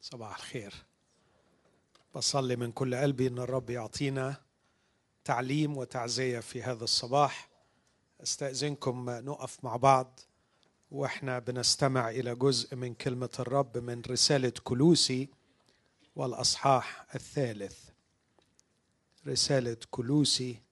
[0.00, 0.74] صباح الخير.
[2.14, 4.36] بصلي من كل قلبي إن الرب يعطينا
[5.24, 7.48] تعليم وتعزية في هذا الصباح.
[8.22, 10.20] أستأذنكم نقف مع بعض
[10.90, 15.28] وإحنا بنستمع إلى جزء من كلمة الرب من رسالة كلوسي
[16.16, 17.90] والأصحاح الثالث.
[19.26, 20.62] رسالة كلوسي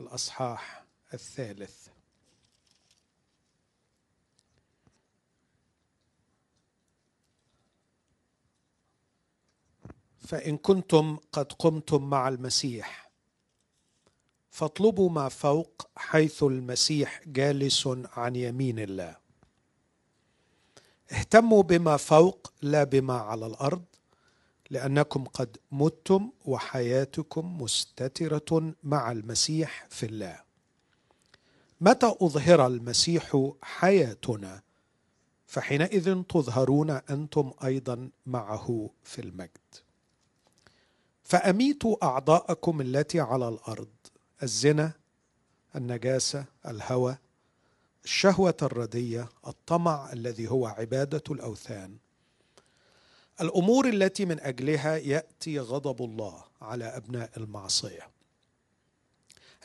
[0.00, 0.84] الأصحاح
[1.14, 1.88] الثالث.
[10.30, 13.10] فإن كنتم قد قمتم مع المسيح.
[14.50, 19.16] فاطلبوا ما فوق حيث المسيح جالس عن يمين الله.
[21.12, 23.84] اهتموا بما فوق لا بما على الأرض
[24.70, 30.40] لأنكم قد متم وحياتكم مستترة مع المسيح في الله.
[31.80, 34.62] متى أظهر المسيح حياتنا؟
[35.46, 39.89] فحينئذ تظهرون أنتم أيضا معه في المجد.
[41.30, 43.88] فأميتوا أعضاءكم التي على الأرض
[44.42, 44.92] الزنا
[45.76, 47.18] النجاسة الهوى
[48.04, 51.96] الشهوة الردية الطمع الذي هو عبادة الأوثان.
[53.40, 58.10] الأمور التي من أجلها يأتي غضب الله على أبناء المعصية.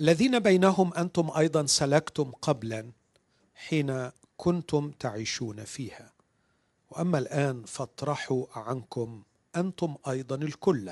[0.02, 2.92] الذين بينهم أنتم أيضا سلكتم قبلا
[3.56, 6.12] حين كنتم تعيشون فيها.
[6.90, 9.24] وأما الآن فاطرحوا عنكم
[9.56, 10.92] أنتم أيضا الكل.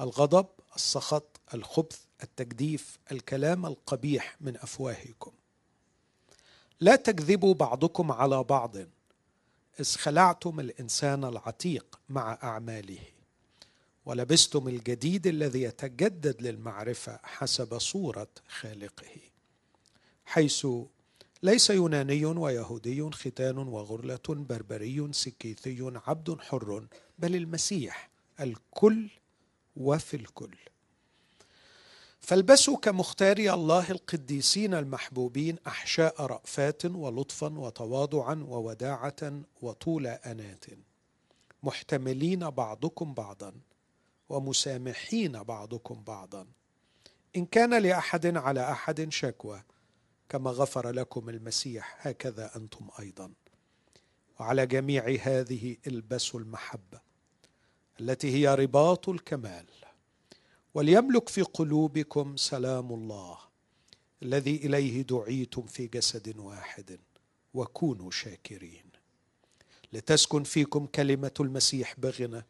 [0.00, 5.32] الغضب السخط الخبث التجديف الكلام القبيح من أفواهكم.
[6.80, 8.76] لا تكذبوا بعضكم على بعض
[9.80, 12.98] إذ خلعتم الإنسان العتيق مع أعماله.
[14.06, 19.16] ولبستم الجديد الذي يتجدد للمعرفة حسب صورة خالقه.
[20.24, 20.66] حيث
[21.42, 26.86] ليس يوناني ويهودي ختان وغرلة بربري سكيثي عبد حر
[27.18, 29.08] بل المسيح الكل
[29.80, 30.56] وفي الكل.
[32.20, 40.64] فالبسوا كمختاري الله القديسين المحبوبين أحشاء رأفات ولطفا وتواضعا ووداعة وطول انات
[41.62, 43.52] محتملين بعضكم بعضا
[44.28, 46.46] ومسامحين بعضكم بعضا.
[47.36, 49.62] إن كان لأحد على أحد شكوى
[50.28, 53.32] كما غفر لكم المسيح هكذا أنتم أيضا.
[54.40, 57.09] وعلى جميع هذه البسوا المحبة.
[58.00, 59.64] التي هي رباط الكمال.
[60.74, 63.38] وليملك في قلوبكم سلام الله
[64.22, 66.98] الذي إليه دعيتم في جسد واحد
[67.54, 68.84] وكونوا شاكرين.
[69.92, 72.46] لتسكن فيكم كلمة المسيح بغنى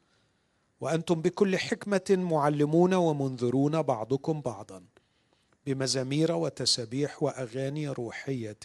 [0.80, 4.84] وأنتم بكل حكمة معلمون ومنذرون بعضكم بعضا
[5.66, 8.58] بمزامير وتسابيح وأغاني روحية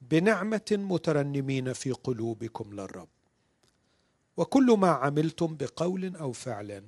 [0.00, 3.08] بنعمة مترنمين في قلوبكم للرب.
[4.36, 6.84] وكل ما عملتم بقول أو فعل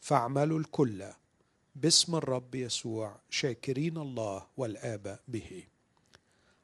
[0.00, 1.04] فاعملوا الكل
[1.76, 5.64] باسم الرب يسوع شاكرين الله والآب به.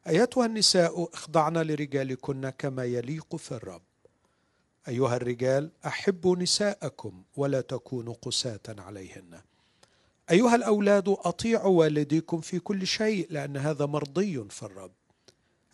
[0.07, 3.81] أيتها النساء اخضعن لرجالكن كما يليق في الرب.
[4.87, 9.41] أيها الرجال أحبوا نساءكم ولا تكونوا قساة عليهن.
[10.31, 14.91] أيها الأولاد أطيعوا والديكم في كل شيء لأن هذا مرضي في الرب.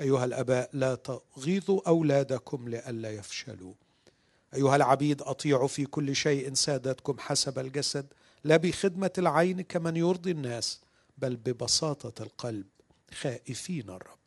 [0.01, 3.73] أيها الأباء لا تغيظوا أولادكم لئلا يفشلوا.
[4.56, 8.06] أيها العبيد اطيعوا في كل شيء سادتكم حسب الجسد
[8.44, 10.81] لا بخدمة العين كمن يرضي الناس
[11.18, 12.66] بل ببساطة القلب
[13.12, 14.18] خائفين الرب.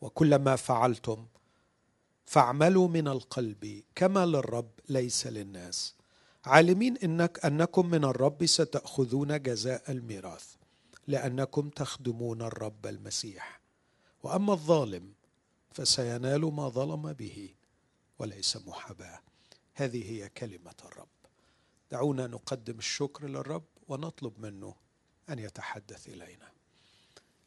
[0.00, 1.26] وكلما فعلتم
[2.26, 5.94] فاعملوا من القلب كما للرب ليس للناس.
[6.44, 10.54] عالمين انك أنكم من الرب ستأخذون جزاء الميراث
[11.06, 13.60] لأنكم تخدمون الرب المسيح.
[14.22, 15.12] وأما الظالم
[15.72, 17.57] فسينال ما ظلم به.
[18.18, 19.20] وليس محاباة.
[19.74, 21.08] هذه هي كلمة الرب.
[21.90, 24.74] دعونا نقدم الشكر للرب ونطلب منه
[25.28, 26.52] أن يتحدث إلينا.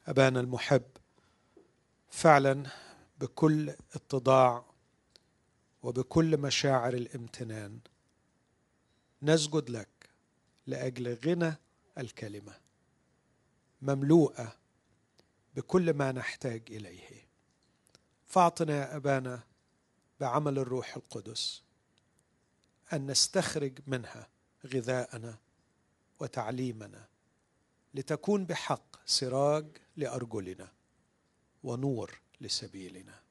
[0.08, 0.84] أبانا المحب
[2.10, 2.64] فعلا
[3.20, 4.66] بكل اتضاع
[5.84, 7.80] وبكل مشاعر الامتنان
[9.22, 10.10] نسجد لك
[10.68, 11.56] لأجل غنى
[11.98, 12.54] الكلمة
[13.82, 14.58] مملوءة
[15.56, 17.28] بكل ما نحتاج إليه.
[18.26, 19.44] فاعطنا يا أبانا
[20.22, 21.62] بعمل الروح القدس
[22.94, 24.28] أن نستخرج منها
[24.66, 25.38] غذاءنا
[26.20, 27.08] وتعليمنا
[27.94, 29.66] لتكون بحق سراج
[29.98, 30.72] لأرجلنا
[31.64, 33.22] ونور لسبيلنا.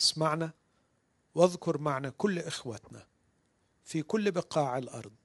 [0.00, 0.52] اسمعنا
[1.34, 3.06] واذكر معنا كل إخوتنا
[3.84, 5.16] في كل بقاع الأرض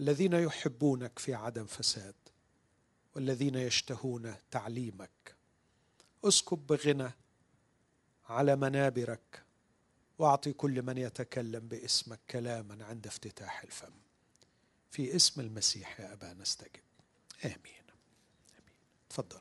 [0.00, 2.14] الذين يحبونك في عدم فساد
[3.14, 5.36] والذين يشتهون تعليمك.
[6.24, 7.10] اسكب بغنى
[8.28, 9.45] على منابرك
[10.18, 13.92] واعطي كل من يتكلم باسمك كلاما عند افتتاح الفم.
[14.90, 16.80] في اسم المسيح يا أبا نستجب.
[17.44, 17.54] آمين.
[17.54, 17.82] آمين.
[19.10, 19.40] تفضل.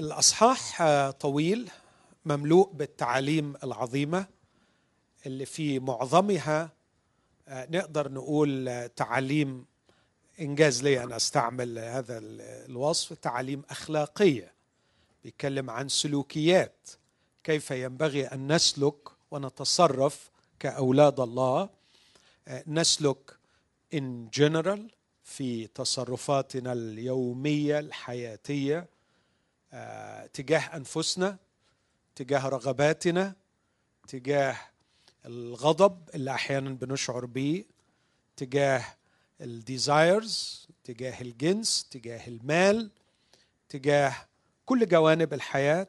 [0.00, 1.70] الأصحاح طويل
[2.24, 4.26] مملوء بالتعاليم العظيمة
[5.26, 6.72] اللي في معظمها
[7.48, 9.66] نقدر نقول تعاليم
[10.40, 14.52] إنجاز لي أن أستعمل هذا الوصف تعاليم أخلاقية.
[15.24, 16.90] بيتكلم عن سلوكيات.
[17.44, 21.68] كيف ينبغي أن نسلك ونتصرف كأولاد الله؟
[22.66, 23.36] نسلك
[23.94, 24.90] ان جنرال
[25.24, 28.86] في تصرفاتنا اليومية الحياتية
[30.32, 31.36] تجاه أنفسنا
[32.14, 33.34] تجاه رغباتنا
[34.08, 34.56] تجاه
[35.26, 37.64] الغضب اللي أحيانا بنشعر به
[38.36, 38.84] تجاه
[39.44, 42.90] الديزايرز تجاه الجنس تجاه المال
[43.68, 44.14] تجاه
[44.66, 45.88] كل جوانب الحياة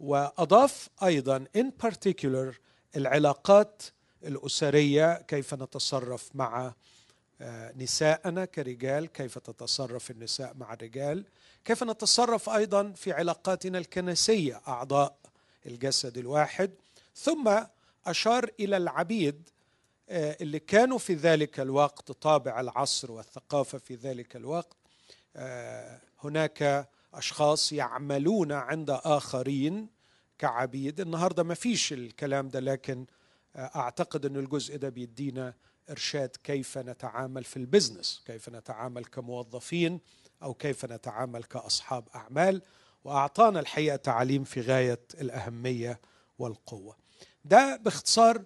[0.00, 2.54] وأضاف أيضا ان particular
[2.96, 3.82] العلاقات
[4.24, 6.74] الأسرية كيف نتصرف مع
[7.76, 11.24] نساءنا كرجال كيف تتصرف النساء مع الرجال
[11.64, 15.16] كيف نتصرف أيضا في علاقاتنا الكنسية أعضاء
[15.66, 16.70] الجسد الواحد.
[17.16, 17.58] ثم
[18.06, 19.48] أشار إلى العبيد
[20.08, 24.76] اللي كانوا في ذلك الوقت طابع العصر والثقافة في ذلك الوقت
[26.24, 29.88] هناك أشخاص يعملون عند آخرين
[30.38, 31.00] كعبيد.
[31.00, 33.06] النهارده ما فيش الكلام ده لكن
[33.56, 35.54] أعتقد إن الجزء ده بيدينا
[35.90, 40.00] إرشاد كيف نتعامل في البزنس كيف نتعامل كموظفين
[40.42, 42.62] أو كيف نتعامل كأصحاب أعمال.
[43.04, 46.00] وأعطانا الحقيقة تعليم في غاية الأهمية
[46.38, 46.96] والقوة.
[47.44, 48.42] ده باختصار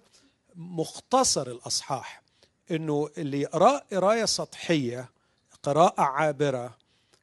[0.55, 2.21] مختصر الأصحاح
[2.71, 5.09] إنه اللي يقرأ قراية سطحية
[5.63, 6.77] قراءة عابرة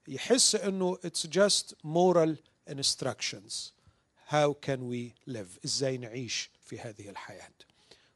[0.08, 2.36] يحس إنه it's just moral
[2.70, 3.72] instructions.
[4.28, 7.50] How can we live إزاي نعيش في هذه الحياة؟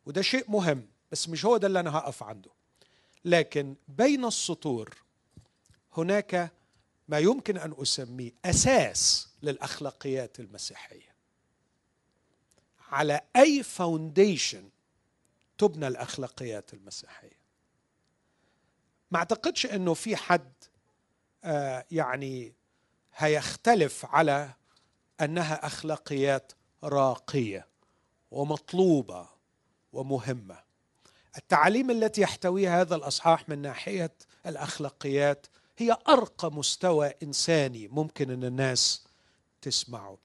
[0.06, 2.50] وده شيء مهم بس مش هو ده اللي أنا هقف عنده.
[3.24, 4.94] لكن بين السطور
[5.96, 6.52] هناك
[7.08, 11.10] ما يمكن أن أسميه أساس للأخلاقيات المسيحية.
[12.90, 14.68] على أي فاونديشن
[15.60, 17.40] تبنى الأخلاقيات المسيحية.
[19.10, 20.52] ما أعتقدش إنه في حد
[21.44, 22.54] آه يعني
[23.16, 24.50] هيختلف على
[25.20, 26.52] أنها أخلاقيات
[26.84, 27.66] راقية
[28.30, 29.28] ومطلوبة
[29.92, 30.58] ومهمة.
[31.36, 34.12] التعاليم التي يحتويها هذا الأصحاح من ناحية
[34.46, 35.46] الأخلاقيات
[35.78, 39.06] هي أرقى مستوى إنساني ممكن إن الناس
[39.62, 40.18] تسمعه.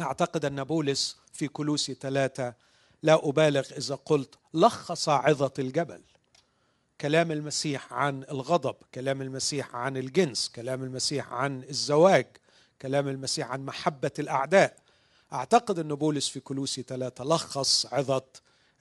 [0.00, 2.54] أعتقد أن بولس في كلوسي ثلاثة
[3.04, 6.02] لا أبالغ إذا قلت لخص عظة الجبل.
[7.00, 12.26] كلام المسيح عن الغضب كلام المسيح عن الجنس كلام المسيح عن الزواج
[12.82, 14.76] كلام المسيح عن محبة الأعداء.
[15.32, 18.24] أعتقد أن بولس في كلوسي ثلاثة لخص عظة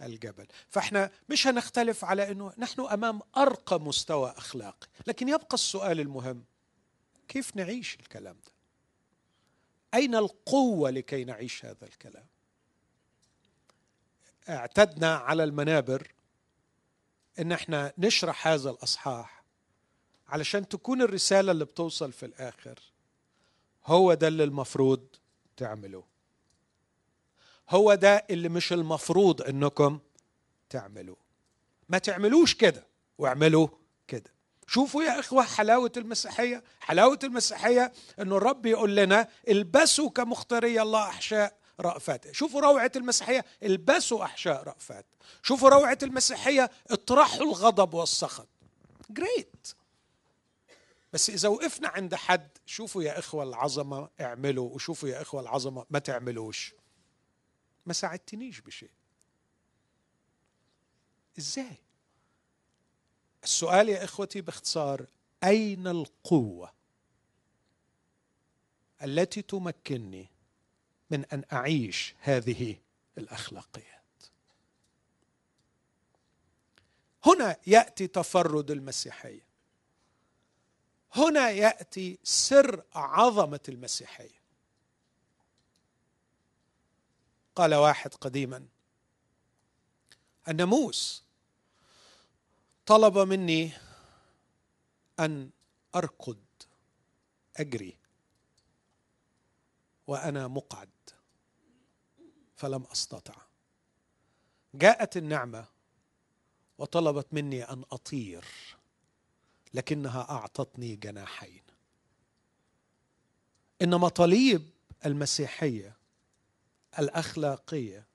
[0.02, 0.48] الجبل.
[0.69, 4.88] فإحنا مش هنختلف على إنه نحن أمام أرقى مستوى أخلاقي.
[5.08, 6.44] لكن يبقى السؤال المهم
[7.28, 8.52] كيف نعيش الكلام ده؟
[9.94, 12.32] أين القوة لكي نعيش هذا الكلام؟
[14.50, 16.07] اعتدنا على المنابر
[17.40, 19.44] إن إحنا نشرح هذا الأصحاح
[20.28, 22.80] علشان تكون الرسالة اللي بتوصل في الآخر
[23.85, 25.07] هو ده اللي المفروض
[25.57, 26.04] تعملوه.
[27.69, 30.00] هو ده اللي مش المفروض إنكم
[30.69, 31.18] تعملوه.
[31.90, 33.68] ما تعملوش كده واعملوا
[34.07, 34.33] كده.
[34.68, 41.57] شوفوا يا إخوة حلاوة المسيحية حلاوة المسيحية إنه الرب يقول لنا البسوا كمختاري الله أحشاء
[41.85, 42.31] رأفات.
[42.31, 43.45] شوفوا روعة المسيحية.
[43.63, 45.06] البسوا أحشاء رأفات.
[45.44, 46.71] شوفوا روعة المسيحية.
[46.92, 48.47] اطرحوا الغضب والسخط.
[49.09, 49.73] جريت
[51.13, 55.99] بس إذا وقفنا عند حد شوفوا يا إخوة العظمة اعملوا وشوفوا يا إخوة العظمة ما
[55.99, 56.73] تعملوش.
[57.85, 58.92] ما ساعدتنيش بشيء.
[61.40, 61.78] إزاي؟
[63.44, 65.06] السؤال يا إخوتي باختصار
[65.44, 66.73] أين القوة
[69.04, 70.32] التي تمكنني
[71.14, 72.76] من أن أعيش هذه
[73.18, 74.24] الأخلاقيات.
[77.26, 79.46] هنا يأتي تفرد المسيحية.
[81.16, 84.44] هنا يأتي سر عظمة المسيحية.
[87.56, 88.68] قال واحد قديما
[90.48, 91.24] الناموس
[92.86, 93.72] طلب مني
[95.20, 95.50] أن
[95.96, 96.44] أركض
[97.58, 97.98] أجري
[100.08, 100.93] وأنا مقعد.
[102.56, 103.33] فلم أستطع.
[104.76, 105.66] جاءت النعمة
[106.78, 108.45] وطلبت مني أن أطير
[109.74, 111.62] لكنها أعطتني جناحين.
[113.81, 114.69] إن مطالب
[115.06, 115.98] المسيحية
[117.00, 118.06] الأخلاقية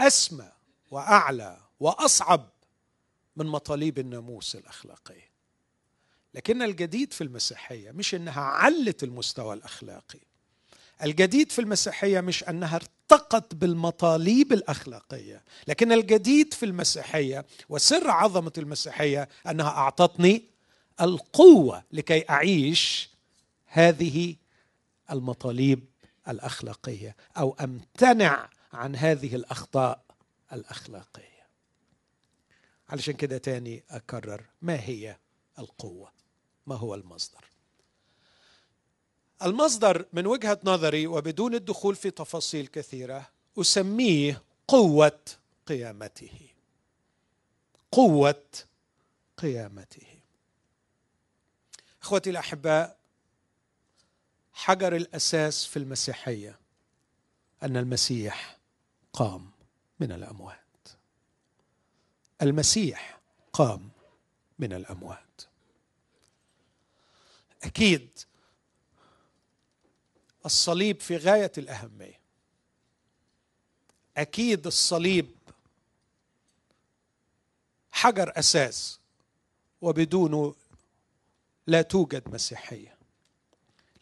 [0.00, 0.52] أسمى
[0.90, 2.50] وأعلى وأصعب
[3.36, 5.28] من مطالب الناموس الأخلاقية.
[6.34, 10.20] لكن الجديد في المسيحية مش إنها علت المستوى الأخلاقي.
[11.02, 12.80] الجديد في المسيحية مش أنها
[13.12, 15.44] ارتقت بالمطالب الأخلاقية.
[15.68, 20.42] لكن الجديد في المسيحية وسر عظمة المسيحية أنها أعطتني
[21.00, 23.10] القوة لكي أعيش
[23.66, 24.36] هذه
[25.10, 25.84] المطالب
[26.28, 30.04] الأخلاقية أو أمتنع عن هذه الأخطاء
[30.52, 31.46] الأخلاقية.
[32.88, 35.16] علشان كده تاني أكرر ما هي
[35.58, 36.12] القوة؟
[36.66, 37.44] ما هو المصدر؟
[39.42, 45.20] المصدر من وجهة نظري وبدون الدخول في تفاصيل كثيرة أسميه قوة
[45.66, 46.48] قيامته.
[47.92, 48.44] قوة
[49.36, 50.06] قيامته.
[52.02, 52.98] إخوتي الأحباء
[54.52, 56.58] حجر الأساس في المسيحية
[57.62, 58.58] أن المسيح
[59.12, 59.50] قام
[60.00, 60.58] من الأموات.
[62.42, 63.18] المسيح
[63.52, 63.88] قام
[64.58, 65.42] من الأموات.
[67.62, 68.08] أكيد
[70.48, 72.20] الصليب في غاية الأهمية.
[74.16, 75.26] أكيد الصليب
[77.90, 78.98] حجر أساس
[79.80, 80.54] وبدونه
[81.66, 82.96] لا توجد مسيحية.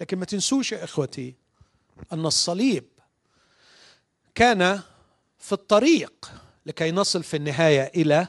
[0.00, 1.34] لكن ما تنسوش يا إخوتي
[2.12, 2.84] أن الصليب
[4.34, 4.82] كان
[5.38, 6.32] في الطريق
[6.66, 8.28] لكي نصل في النهاية إلى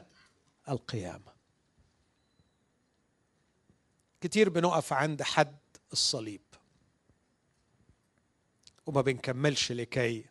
[0.70, 1.32] القيامة.
[4.22, 5.58] كتير بنقف عند حد
[5.92, 6.47] الصليب.
[8.88, 10.26] وما بنكملش لكي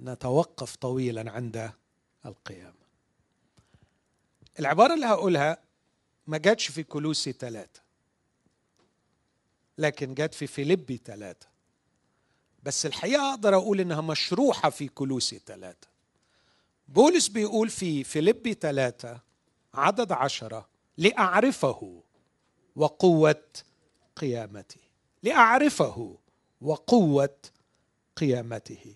[0.00, 1.72] نتوقف طويلا عند
[2.26, 2.80] القيامة.
[4.58, 5.58] العبارة اللي هقولها
[6.26, 7.80] ما جاتش في كلوسي ثلاثة
[9.78, 11.46] لكن جت في فيليبي ثلاثة
[12.62, 15.88] بس الحقيقة أقدر أقول إنها مشروحة في كلوسي ثلاثة
[16.88, 19.20] بولس بيقول في فيليبي ثلاثة
[19.74, 22.02] عدد عشرة لأعرفه
[22.76, 23.44] وقوة
[24.16, 24.80] قيامته
[25.22, 26.18] لأعرفه
[26.60, 27.36] وقوة
[28.16, 28.94] قيامته.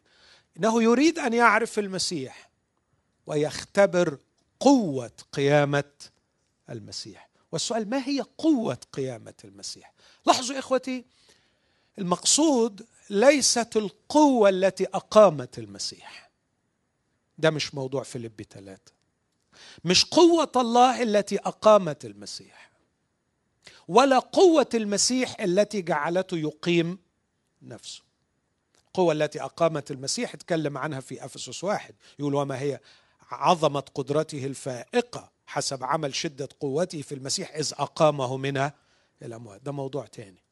[0.57, 2.51] إنه يريد أن يعرف المسيح
[3.27, 4.19] ويختبر
[4.61, 5.93] قوة قيامة
[6.71, 7.29] المسيح.
[7.53, 9.93] والسؤال ما هي قوة قيامة المسيح؟
[10.27, 11.05] لاحظوا إخوتي
[11.99, 16.31] المقصود ليست القوة التي أقامت المسيح.
[17.39, 18.93] ده مش موضوع فيليب ثلاثة
[19.85, 22.71] مش قوة الله التي أقامت المسيح
[23.89, 26.99] ولا قوة المسيح التي جعلته يقيم
[27.69, 28.03] نفسه.
[28.87, 31.95] القوة التي أقامت المسيح اتكلم عنها في أفسس واحد.
[32.19, 32.81] يقول وما هي
[33.31, 38.71] عظمة قدرته الفائقة حسب عمل شدة قوته في المسيح إذ أقامه من
[39.23, 40.43] الأموات ده موضوع تاني.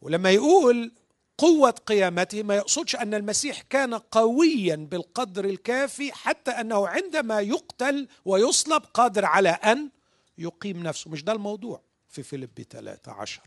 [0.00, 0.92] ولما يقول
[1.38, 8.82] قوة قيامته ما يقصدش أن المسيح كان قويا بالقدر الكافي حتى أنه عندما يقتل ويصلب
[8.82, 9.90] قادر على أن
[10.38, 11.10] يقيم نفسه.
[11.10, 13.40] مش ده الموضوع في فيليب 13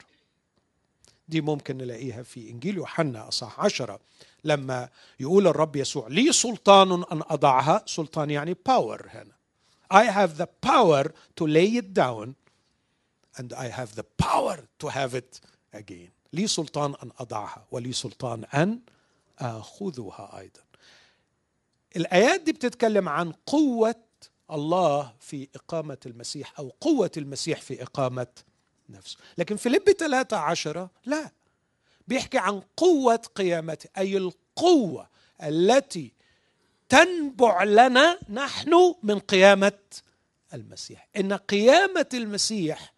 [1.28, 4.00] دي ممكن نلاقيها في إنجيل يوحنا أصح عشرة
[4.44, 4.90] لما
[5.20, 7.84] يقول الرب يسوع لي سلطان أن أضعها.
[7.86, 9.34] سلطان يعني power هنا.
[9.94, 11.04] I have the power
[11.36, 12.36] to lay it down
[13.38, 15.40] and I have the power to have it
[15.74, 16.10] again.
[16.34, 18.80] لي سلطان أن أضعها ولي سلطان أن
[19.40, 20.62] آخذها أيضا.
[21.96, 23.96] الآيات دي بتتكلم عن قوة
[24.52, 28.28] الله في إقامة المسيح أو قوة المسيح في إقامة
[28.90, 29.18] نفسه.
[29.38, 31.32] لكن فيلبي 3 عشرة لا.
[32.08, 35.10] بيحكي عن قوة قيامته أي القوة
[35.44, 36.12] التي
[36.90, 39.80] تنبع لنا نحن من قيامة
[40.54, 41.08] المسيح.
[41.18, 42.94] إن قيامة المسيح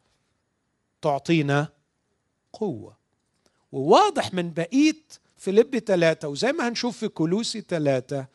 [1.01, 1.68] تعطينا
[2.54, 2.98] قوة.
[3.72, 5.04] وواضح من بقية
[5.38, 8.27] فيليب ثلاثة وزي ما هنشوف في كلوسي ثلاثة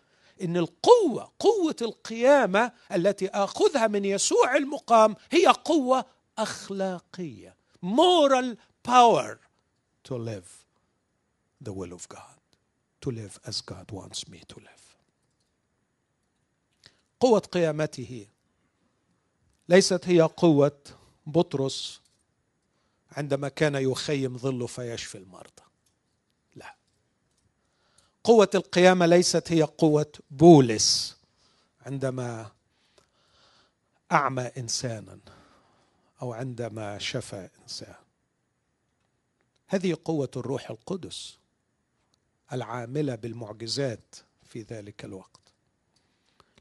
[0.43, 6.05] إن القوة قوة القيامة التي آخذها من يسوع المقام هي قوة
[6.43, 9.39] أخلاقية moral power
[10.05, 10.65] to live
[11.61, 12.39] the will of God.
[13.03, 14.97] To live as God wants me to live.
[17.21, 18.27] قوة قيامته.
[19.69, 20.81] ليست هي قوة
[21.27, 22.01] بطرس
[23.13, 25.63] عندما كان يخيم ظله فيشفي المرضى
[26.55, 26.75] لا.
[28.25, 31.17] قوة القيامة ليست هي قوة بولس
[31.87, 32.51] عندما
[34.13, 35.19] أعمى إنسانا.
[36.23, 37.95] أو عندما شفى إنسان.
[39.69, 41.39] هذه قوة الروح القدس
[42.53, 45.41] العاملة بالمعجزات في ذلك الوقت.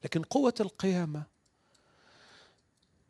[0.04, 1.24] لكن قوة القيامة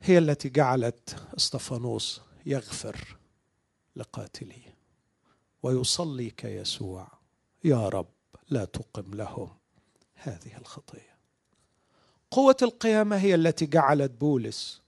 [0.01, 3.17] هي التي جعلت اسطفانوس يغفر
[3.95, 4.75] لقاتليه
[5.63, 7.07] ويصلي كيسوع.
[7.63, 8.09] يا رب
[8.49, 9.57] لا تقم لهم
[10.13, 11.17] هذه الخطية.
[12.31, 14.81] قوة القيامة هي التي جعلت بولس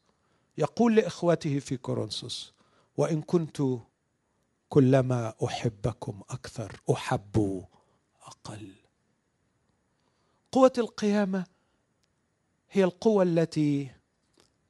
[0.57, 2.53] يقول لاخوته في كورنثوس
[2.97, 3.61] وإن كنت
[4.69, 7.65] كلما أحبكم أكثر أحب
[8.21, 8.73] أقل.
[10.51, 11.45] قوة القيامة
[12.71, 13.91] هي القوة التي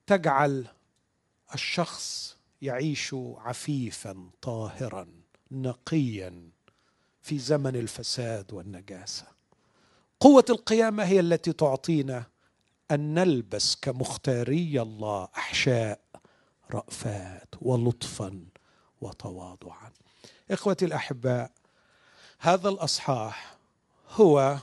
[0.07, 0.67] تجعل
[1.53, 5.07] الشخص يعيش عفيفا طاهرا
[5.51, 6.49] نقيا
[7.21, 9.27] في زمن الفساد والنجاسة.
[10.19, 12.30] قوة القيامة هي التي تعطينا
[12.91, 15.99] أن نلبس كمختاري الله أحشاء
[16.71, 18.45] رأفات ولطفا
[19.01, 19.91] وتواضعا.
[20.51, 21.51] إخوتي الأحباء
[22.39, 23.57] هذا الأصحاح
[24.11, 24.57] هو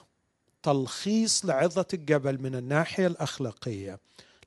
[0.62, 3.98] تلخيص لعظة الجبل من الناحية الأخلاقية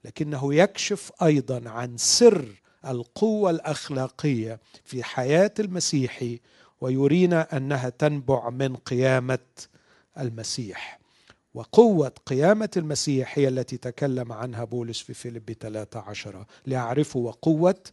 [0.06, 6.40] لكنه يكشف أيضا عن سر القوة الأخلاقية في حياة المسيحي
[6.82, 9.40] ويرينا أنها تنبع من قيامة
[10.18, 11.01] المسيح.
[11.54, 17.84] وقوة قيامة المسيح هي التي تكلم عنها بولس في فيليب 13 لأعرفوا وقوة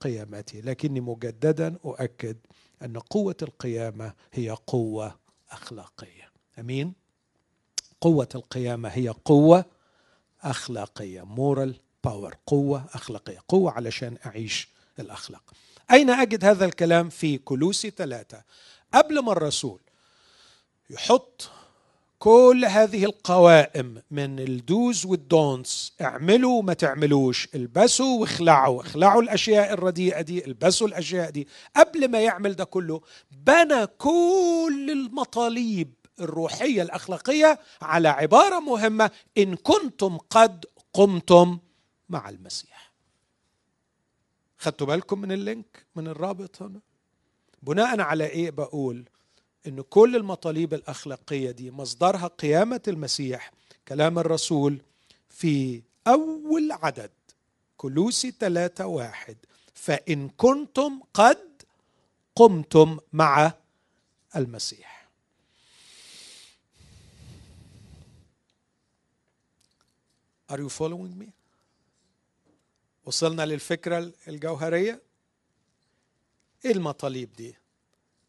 [0.00, 0.60] قيامته.
[0.60, 2.36] لكني مجددا أؤكد
[2.82, 5.18] أن قوة القيامة هي قوة
[5.50, 6.30] أخلاقية.
[6.58, 6.92] أمين؟
[8.00, 9.64] قوة القيامة هي قوة
[10.42, 11.72] أخلاقية moral
[12.06, 15.52] power قوة أخلاقية قوة علشان أعيش الأخلاق.
[15.90, 18.42] أين أجد هذا الكلام؟ في كولوسي ثلاثة.
[18.94, 19.80] قبل ما الرسول
[20.90, 21.50] يحط
[22.22, 27.48] كل هذه القوائم من ال do's وال don'ts اعملوا وما تعملوش.
[27.54, 28.80] البسوا واخلعوا.
[28.82, 31.48] اخلعوا الأشياء الرديئة دي البسوا الأشياء دي.
[31.76, 33.00] قبل ما يعمل ده كله
[33.30, 41.58] بنى كل المطالب الروحية الأخلاقية على عبارة مهمة إن كنتم قد قمتم
[42.08, 42.92] مع المسيح.
[44.58, 46.80] خدتوا بالكم من اللينك من الرابط هنا؟
[47.62, 49.08] بناء على إيه بقول؟
[49.66, 53.52] إن كل المطالب الأخلاقية دي مصدرها قيامة المسيح
[53.88, 54.80] كلام الرسول
[55.28, 57.10] في أول عدد
[57.76, 59.36] كلوسي ثلاثة واحد
[59.74, 61.62] فإن كنتم قد
[62.36, 63.52] قمتم مع
[64.36, 65.08] المسيح.
[70.48, 71.32] Are you following me?
[73.04, 75.02] وصلنا للفكرة الجوهرية.
[76.64, 77.54] إيه المطالب دي؟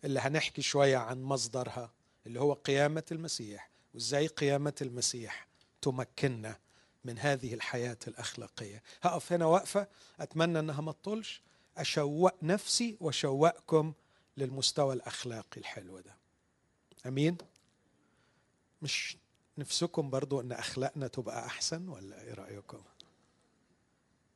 [0.04, 1.92] اللي هنحكي شوية عن مصدرها
[2.28, 3.70] اللي هو قيامة المسيح.
[3.94, 5.48] وإزاي قيامة المسيح
[5.82, 6.60] تمكننا
[7.06, 8.84] من هذه الحياة الأخلاقية.
[9.02, 9.88] هقف هنا وقفة
[10.20, 11.42] أتمنى أنها ما تطولش.
[11.78, 13.94] أشوق نفسي وأشوقكم
[14.38, 16.16] للمستوى الأخلاقي الحلو ده.
[17.06, 17.38] أمين؟
[18.82, 19.18] مش
[19.58, 22.82] نفسكم برضو أن أخلاقنا تبقى أحسن ولا إيه رأيكم؟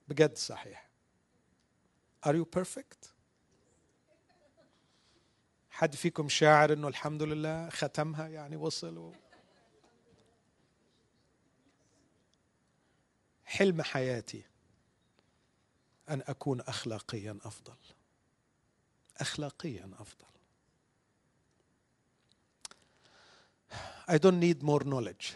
[0.07, 0.89] بجد صحيح.
[2.27, 3.16] Are you perfect؟
[5.77, 9.13] حد فيكم شاعر إنه الحمد لله ختمها يعني وصل و...
[13.45, 14.43] حلم حياتي
[16.09, 17.75] أن أكون اخلاقيا أفضل.
[19.17, 20.27] اخلاقيا أفضل.
[24.09, 25.35] I don't need more knowledge.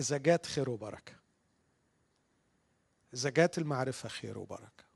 [0.00, 1.14] إذا جات خير وبركة.
[3.14, 4.91] إذا جات المعرفة خير وبركة.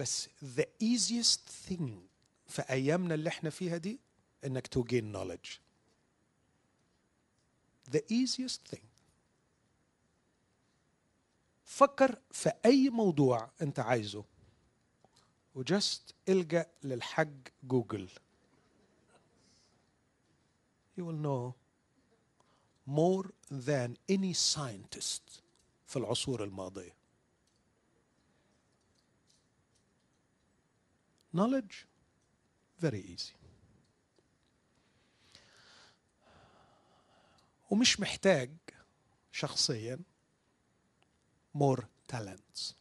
[0.00, 1.90] بس the easiest thing
[2.46, 4.00] في أيامنا اللي إحنا فيها دي
[4.44, 5.60] إنك to gain knowledge.
[7.90, 8.84] The easiest thing.
[11.64, 14.24] فكر في أي موضوع أنت عايزه.
[15.54, 18.08] وجست إلجأ للحج جوجل.
[20.98, 21.54] You will know
[22.86, 25.40] more than any scientist
[25.86, 26.99] في العصور الماضية.
[31.36, 31.86] Knowledge?
[32.82, 33.34] Very easy.
[37.70, 38.50] ومش محتاج
[39.32, 39.98] شخصيا
[41.56, 42.74] more talents.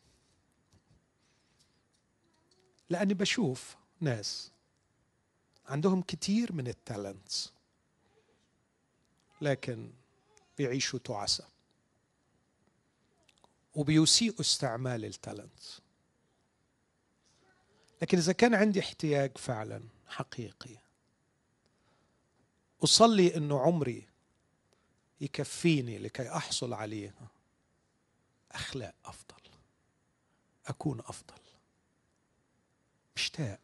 [2.89, 4.51] لأني بشوف ناس
[5.65, 7.53] عندهم كتير من ال talents
[9.41, 9.91] لكن
[10.57, 11.43] بيعيشوا تعسى
[13.75, 15.81] وبيسيئوا استعمال ال talents
[18.01, 20.77] لكن إذا كان عندي احتياج فعلا حقيقي
[22.83, 24.07] أصلي إنه عمري
[25.21, 27.13] يكفيني لكي أحصل عليه
[28.51, 29.39] أخلاق أفضل
[30.65, 31.41] أكون أفضل.
[33.15, 33.59] مشتاق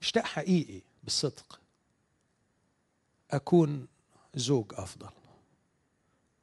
[0.00, 1.60] مشتاق حقيقي بالصدق.
[3.30, 3.88] أكون
[4.34, 5.10] زوج أفضل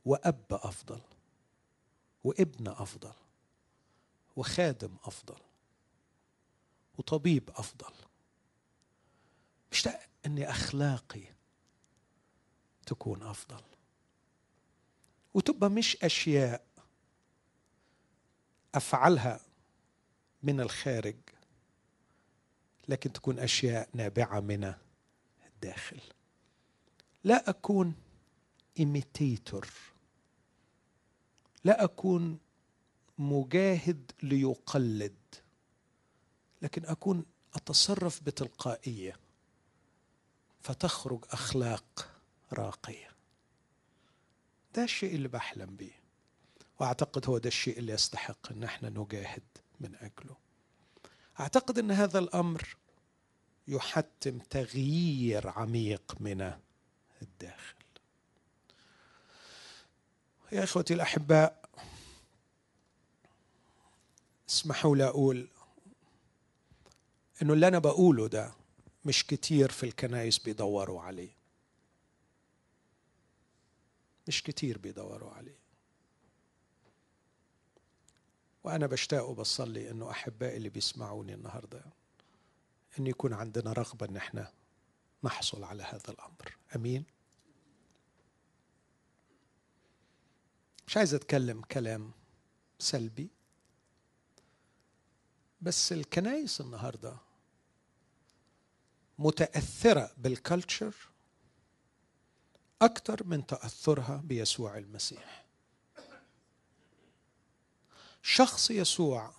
[0.05, 1.01] وأب أفضل
[2.23, 3.13] وابن أفضل
[4.35, 5.37] وخادم أفضل.
[6.97, 7.93] وطبيب أفضل.
[9.71, 11.23] مشتاق إني أخلاقي
[12.85, 13.61] تكون أفضل.
[15.33, 16.65] وتبقى مش أشياء
[18.75, 19.39] أفعلها
[20.43, 21.15] من الخارج
[22.87, 24.73] لكن تكون أشياء نابعة من
[25.45, 26.01] الداخل.
[27.23, 27.95] لا أكون
[28.79, 29.67] imitator.
[31.63, 32.39] لا أكون
[33.17, 35.15] مجاهد ليقلد.
[36.65, 39.19] لكن أكون أتصرف بتلقائية.
[40.61, 42.09] فتخرج أخلاق
[42.53, 43.09] راقية.
[44.75, 45.99] ده الشيء اللي بحلم بيه
[46.79, 49.43] وأعتقد هو ده الشيء اللي يستحق إن إحنا نجاهد
[49.79, 50.35] من أجله.
[51.39, 52.75] أعتقد إن هذا الأمر
[53.67, 56.53] يحتم تغيير عميق من
[57.21, 57.75] الداخل.
[60.51, 61.69] يا إخوتي الأحباء
[64.49, 65.47] اسمحوا لي أقول
[67.41, 68.53] إنه اللي أنا بقوله ده
[69.05, 71.31] مش كتير في الكنايس بيدوروا عليه.
[74.27, 75.57] مش كتير بيدوروا عليه.
[78.63, 81.85] وأنا بشتاق وبصلي إنه أحبائي اللي بيسمعوني النهاردة
[82.99, 84.51] إن يكون عندنا رغبة إن إحنا
[85.23, 86.57] نحصل على هذا الأمر.
[86.75, 87.05] أمين؟
[90.87, 92.11] مش عايز أتكلم كلام
[92.79, 93.29] سلبي
[95.61, 97.17] بس الكنايس النهارده
[99.19, 100.93] متأثرة بالكالتشر
[102.81, 105.45] أكثر من تأثرها بيسوع المسيح.
[108.21, 109.33] شخص يسوع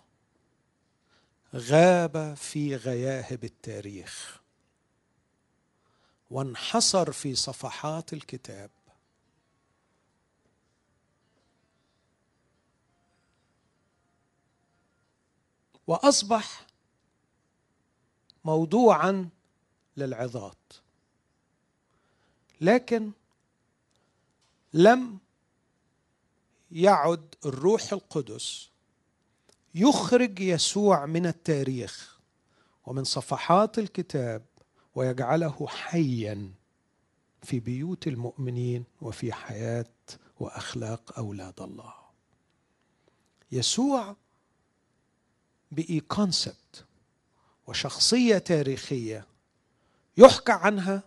[1.55, 4.41] غاب في غياهب التاريخ
[6.31, 8.71] وانحصر في صفحات الكتاب.
[15.87, 16.67] وأصبح
[18.45, 19.29] موضوعا
[19.97, 20.73] للعظات.
[22.61, 23.11] لكن
[24.73, 25.19] لم
[26.71, 28.69] يعد الروح القدس
[29.75, 32.19] يخرج يسوع من التاريخ
[32.87, 34.45] ومن صفحات الكتاب
[34.95, 36.51] ويجعله حيا
[37.43, 39.87] في بيوت المؤمنين وفي حياة
[40.41, 41.95] وأخلاق أولاد الله.
[43.53, 44.17] يسوع
[45.71, 46.85] بقي كونسبت
[47.67, 49.27] وشخصية تاريخية
[50.17, 51.03] يحكى عنها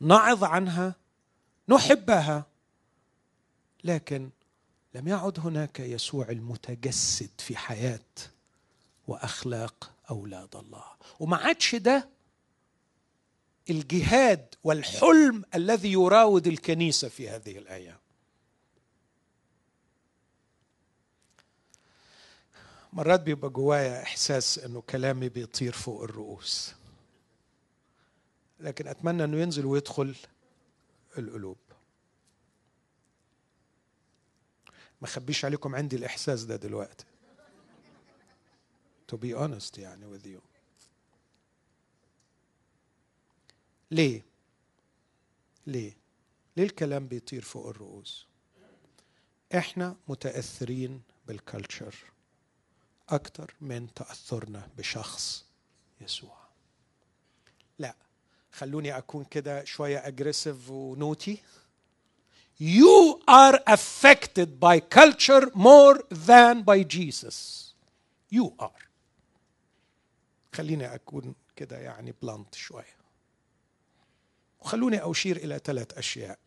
[0.00, 0.94] نعظ عنها
[1.68, 2.46] نحبها.
[3.84, 4.30] لكن
[4.94, 8.00] لم يعد هناك يسوع المتجسد في حياة
[9.08, 10.84] وأخلاق أولاد الله.
[11.20, 12.08] وما عادش ده
[13.70, 17.98] الجهاد والحلم الذي يراود الكنيسة في هذه الأيام.
[22.92, 26.74] مرات بيبقى جوايا إحساس إنه كلامي بيطير فوق الرؤوس.
[28.62, 30.16] لكن أتمنى إنه ينزل ويدخل
[31.18, 31.56] القلوب.
[35.00, 37.04] ما اخبيش عليكم عندي الإحساس ده دلوقتي.
[39.12, 40.40] To be honest يعني with you.
[43.90, 44.22] ليه؟
[45.66, 45.96] ليه؟
[46.56, 48.26] ليه الكلام بيطير فوق الرؤوس؟
[49.54, 51.94] إحنا متأثرين بال culture
[53.08, 55.44] أكثر من تأثرنا بشخص
[56.00, 56.36] يسوع.
[57.78, 57.94] لا.
[58.52, 61.38] خلوني أكون كده شوية aggressive و naughty
[62.60, 67.72] you are affected by culture more than by Jesus.
[68.30, 68.82] You are.
[70.54, 72.96] خليني أكون كده يعني blunt شوية.
[74.60, 76.38] وخلوني أشير إلى ثلاث أشياء.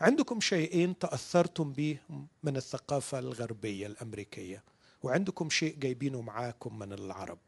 [0.00, 1.98] عندكم شيئين تأثرتم به
[2.42, 4.62] من الثقافة الغربية الأمريكية
[5.02, 7.38] وعندكم شيء جايبينه معاكم من العرب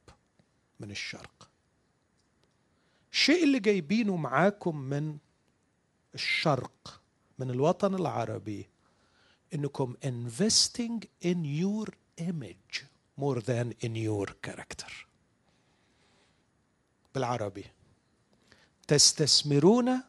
[0.81, 1.51] من الشرق
[3.29, 5.19] الشيء اللي جايبينه معاكم من
[6.15, 7.01] الشرق
[7.39, 8.69] من الوطن العربي
[9.55, 11.89] إنكم investing in your
[12.21, 12.85] image
[13.21, 14.93] more than in your character.
[17.15, 17.65] بالعربي
[18.89, 20.03] تستثمرون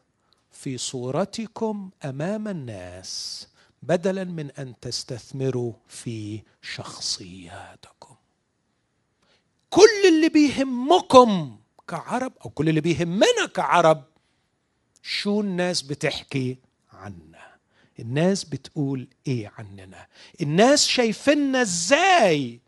[0.50, 3.46] في صورتكم أمام الناس
[3.82, 8.14] بدلا من أن تستثمروا في شخصياتكم.
[9.70, 14.04] كل اللي بيهمكم كعرب أو كل اللي بيهمنا كعرب
[15.02, 16.56] شو الناس بتحكي
[16.92, 17.38] عنا؟
[17.98, 20.06] الناس بتقول إيه عننا؟
[20.40, 22.60] الناس شايفيننا إزاي؟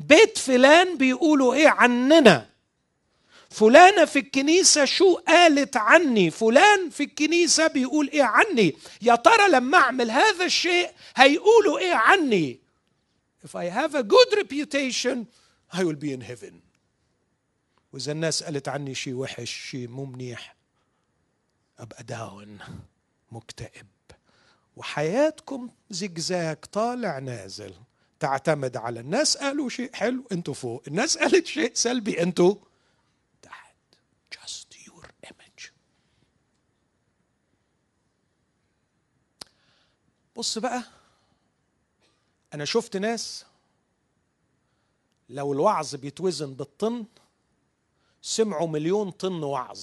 [0.00, 2.46] بيت فلان بيقولوا إيه عننا؟
[3.50, 9.78] فلانة في الكنيسة شو قالت عني؟ فلان في الكنيسة بيقول إيه عني؟ يا ترى لما
[9.78, 12.60] أعمل هذا الشيء هيقولوا إيه عني؟
[13.46, 15.16] If I have a good reputation
[15.72, 16.69] I will be in heaven.
[17.92, 20.56] وإذا الناس قالت عني شيء وحش شيء مو منيح
[21.78, 22.58] أبقى داون
[23.32, 23.86] مكتئب.
[24.76, 27.74] وحياتكم زجزاج طالع نازل.
[28.20, 30.82] تعتمد على الناس قالوا شيء حلو أنتوا فوق.
[30.88, 32.54] الناس قالت شيء سلبي أنتوا
[33.42, 33.74] تحت.
[34.34, 35.70] Just your image.
[40.36, 40.82] بص بقى
[42.54, 43.44] أنا شفت ناس
[45.28, 47.04] لو الوعظ بيتوزن بالطن
[48.22, 49.80] سمعوا مليون طن وعظ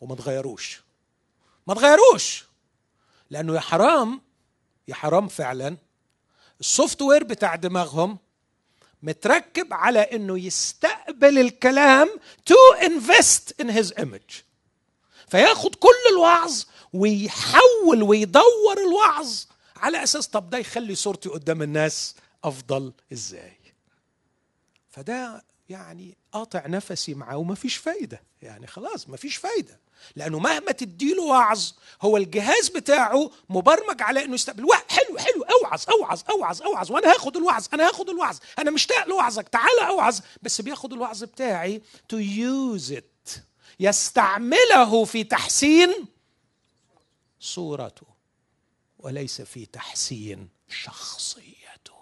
[0.00, 0.80] وما تغيروش.
[1.66, 2.44] ما تغيروش!
[3.30, 4.20] لأنه يا حرام
[4.88, 5.76] يا حرام فعلا
[6.60, 8.18] ال software بتاع دماغهم
[9.02, 14.20] متركب على إنه يستقبل الكلام to invest in his image
[15.28, 19.44] فياخد كل الوعظ ويحول ويدور الوعظ
[19.76, 23.56] على أساس طب ده يخلي صورتي قدام الناس أفضل إزاي؟
[24.90, 28.22] فده يعني قاطع نفسي معاه وما فيش فايدة.
[28.42, 29.80] يعني خلاص ما فيش فايدة.
[30.16, 31.72] لأنه مهما تديله وعظ
[32.02, 37.36] هو الجهاز بتاعه مبرمج على أنه يستقبل حلو حلو أوعظ أوعظ أوعظ أوعظ وأنا هاخد
[37.36, 40.20] الوعظ أنا هاخد الوعظ أنا مشتاق لوعظك تعال أوعظ.
[40.42, 43.40] بس بياخد الوعظ بتاعي to use it
[43.80, 46.06] يستعمله في تحسين
[47.40, 48.06] صورته
[48.98, 51.94] وليس في تحسين شخصيته.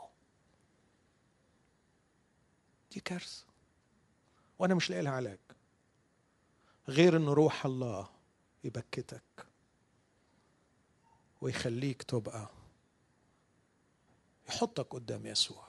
[2.93, 3.52] دي كارثه
[4.63, 5.39] وأنا مش لاقي لها علاج.
[6.89, 8.09] غير إن روح الله
[8.65, 9.47] يبكتك
[11.41, 12.49] ويخليك تبقى
[14.49, 15.69] يحطك قدام يسوع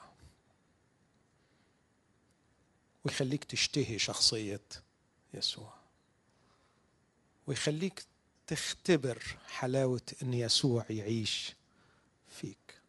[3.06, 4.62] ويخليك تشتهي شخصية
[5.34, 5.74] يسوع
[7.48, 8.06] ويخليك
[8.48, 11.56] تختبر حلاوة إن يسوع يعيش
[12.28, 12.82] فيك.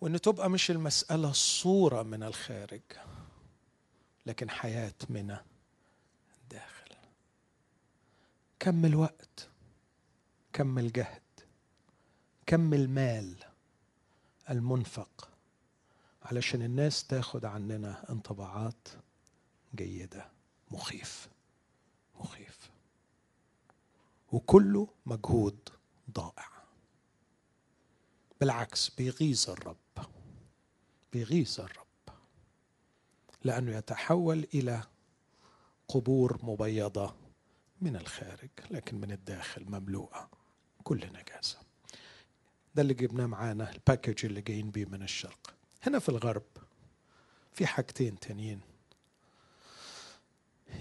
[0.00, 2.82] وإن تبقى مش المسألة صورة من الخارج
[4.26, 5.36] لكن حياة من
[6.42, 6.94] الداخل
[8.60, 9.48] كم الوقت
[10.52, 11.22] كم الجهد
[12.46, 13.44] كم المال
[14.50, 15.30] المنفق
[16.22, 18.88] علشان الناس تاخد عننا انطباعات
[19.74, 20.30] جيدة.
[20.70, 21.28] مخيف
[22.20, 22.70] مخيف.
[24.32, 25.68] وكله مجهود
[26.10, 26.48] ضائع.
[28.40, 29.76] بالعكس بيغيظ الرب
[31.12, 31.83] بيغيظ الرب.
[33.44, 34.82] لأنه يتحول إلى
[35.88, 37.14] قبور مبيضة
[37.80, 40.28] من الخارج لكن من الداخل مملوءة
[40.84, 41.58] كل نجاسة.
[42.74, 45.54] ده اللي جبناه معانا الباكج اللي جايين بيه من الشرق.
[45.82, 46.42] هنا في الغرب
[47.52, 48.60] في حاجتين تانيين.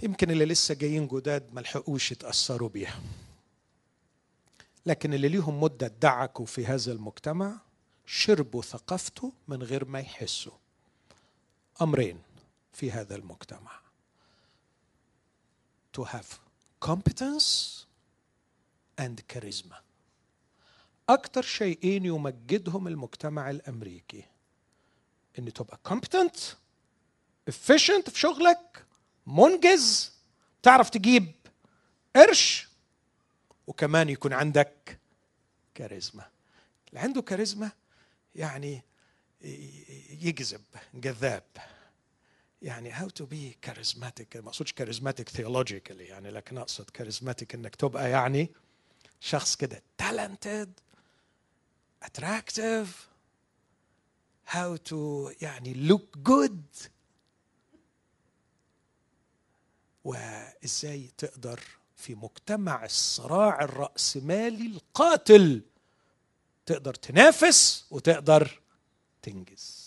[0.03, 2.99] يمكن اللي لسه جايين جداد ملحقوش يتأثروا بيها.
[4.85, 7.57] لكن اللي ليهم مدة دعكوا في هذا المجتمع
[8.05, 10.53] شربوا ثقافته من غير ما يحسوا.
[11.81, 12.19] أمرين.
[12.73, 13.79] في هذا المجتمع.
[15.97, 16.39] To have
[16.85, 17.85] competence
[19.01, 19.75] and charisma.
[21.09, 24.23] أكثر شيئين يمجدهم المجتمع الأمريكي.
[25.39, 26.39] إن تبقى competent
[27.49, 28.85] efficient في شغلك
[29.27, 30.11] منجز
[30.63, 31.31] تعرف تجيب
[32.15, 32.67] قرش
[33.67, 34.99] وكمان يكون عندك
[35.75, 36.29] كاريزما
[36.89, 37.71] اللي عنده كاريزما
[38.35, 38.83] يعني
[40.21, 40.61] يجذب
[40.93, 41.43] جذاب.
[42.63, 48.09] يعني how to be charismatic ما أقصدش charismatic theologically يعني لكن أقصد charismatic إنك تبقى
[48.09, 48.49] يعني
[49.19, 50.79] شخص كده talented
[52.03, 53.07] attractive
[54.47, 56.63] how to يعني look good
[60.03, 61.59] وإزاي تقدر
[61.95, 65.61] في مجتمع الصراع الرأسمالي القاتل
[66.65, 68.59] تقدر تنافس وتقدر
[69.21, 69.82] تنجز.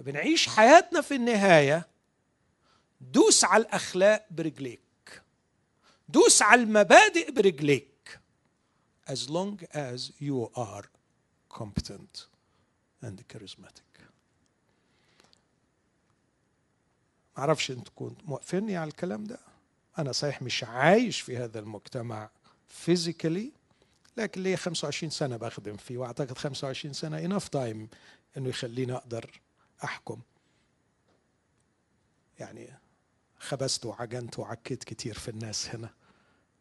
[0.00, 1.88] فبنعيش حياتنا في النهاية.
[3.00, 5.22] دوس على الأخلاق برجليك.
[6.08, 8.20] دوس على المبادئ برجليك.
[9.10, 10.84] As long as you are
[11.58, 12.26] competent
[13.04, 14.02] and charismatic.
[17.36, 19.38] معرفش أنتوا كنتوا موافقيني على الكلام ده؟
[19.98, 22.30] أنا صحيح مش عايش في هذا المجتمع
[22.68, 23.52] physically
[24.16, 27.88] لكن لي 25 سنة بخدم فيه وأعتقد 25 سنة enough time
[28.36, 29.40] إنه يخليني أقدر
[29.84, 30.20] أحكم.
[32.38, 32.78] يعني
[33.38, 35.94] خبزت وعجنت وعكيت كتير في الناس هنا.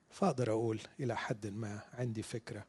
[0.09, 2.65] فأقدر أقول إلى حد ما عندي فكرة.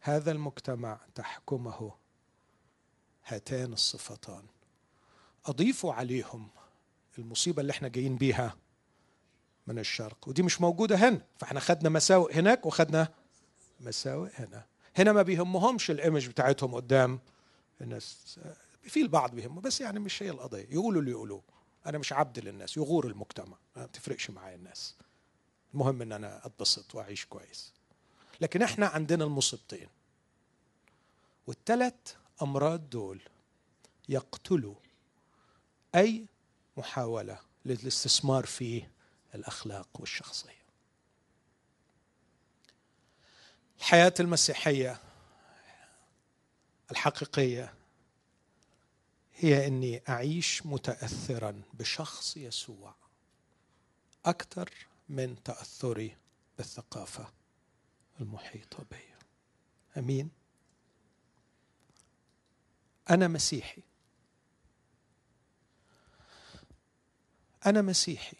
[0.00, 1.92] هذا المجتمع تحكمه
[3.26, 4.42] هاتان الصفتان.
[5.46, 6.48] اضيفوا عليهم
[7.18, 8.56] المصيبة اللي إحنا جايين بيها
[9.66, 11.22] من الشرق ودي مش موجودة هنا.
[11.38, 13.08] فإحنا خدنا مساوئ هناك وخدنا
[13.80, 14.66] مساوئ هنا.
[14.96, 17.20] هنا ما بيهمهمش الإيمج بتاعتهم قدام
[17.80, 18.38] الناس.
[18.82, 20.66] في البعض بيهمه بس يعني مش هي القضية.
[20.70, 21.42] يقولوا اللي يقولوه.
[21.86, 23.56] أنا مش عبد للناس يغور المجتمع.
[23.76, 24.94] ما تفرقش معايا الناس.
[25.74, 27.72] المهم إن أنا أتبسط وأعيش كويس.
[28.40, 29.88] لكن إحنا عندنا المصيبتين.
[31.46, 33.22] والثلاث أمراض دول
[34.08, 34.74] يقتلوا
[35.94, 36.26] أي
[36.76, 38.86] محاولة للاستثمار في
[39.34, 40.60] الأخلاق والشخصية.
[43.78, 45.00] الحياة المسيحية
[46.90, 47.74] الحقيقية
[49.42, 52.94] هي إني أعيش متاثرا بشخص يسوع
[54.26, 54.70] أكثر
[55.08, 56.16] من تأثري
[56.58, 57.32] بالثقافة
[58.20, 58.96] المحيطة بي.
[59.96, 60.30] آمين.
[63.10, 63.82] أنا مسيحي.
[67.66, 68.36] أنا مسيحي.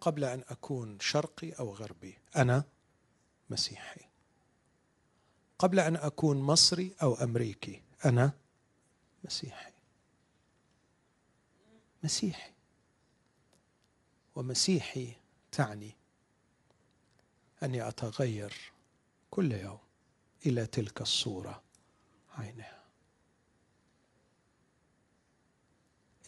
[0.00, 2.64] قبل أن أكون شرقي أو غربي أنا
[3.50, 4.00] مسيحي.
[5.58, 8.32] قبل أن أكون مصري أو أمريكي أنا
[9.24, 9.72] مسيحي.
[12.04, 12.52] مسيحي.
[14.34, 15.12] ومسيحي
[15.52, 15.96] تعني
[17.62, 18.72] أني أتغير
[19.30, 19.78] كل يوم
[20.46, 21.62] إلى تلك الصورة
[22.38, 22.82] عينها.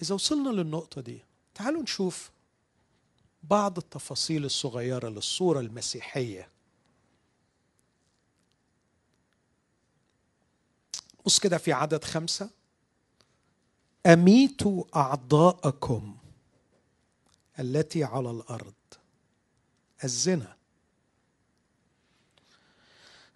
[0.02, 2.30] إذا وصلنا للنقطة دي تعالوا نشوف
[3.42, 6.48] بعض التفاصيل الصغيرة للصورة المسيحية.
[11.28, 12.50] بص كده في عدد خمسة.
[14.06, 16.16] أميتوا أعضاءكم
[17.58, 18.74] التي على الأرض.
[20.04, 20.56] الزنا.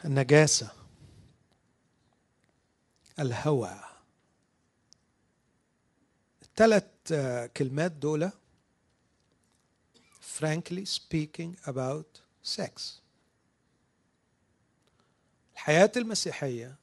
[0.04, 0.70] النجاسة.
[3.18, 3.80] الهوى.
[6.42, 6.84] الثلاث
[7.56, 8.30] كلمات دول
[10.38, 12.20] frankly speaking about
[12.56, 12.82] sex.
[15.54, 16.81] الحياة المسيحية.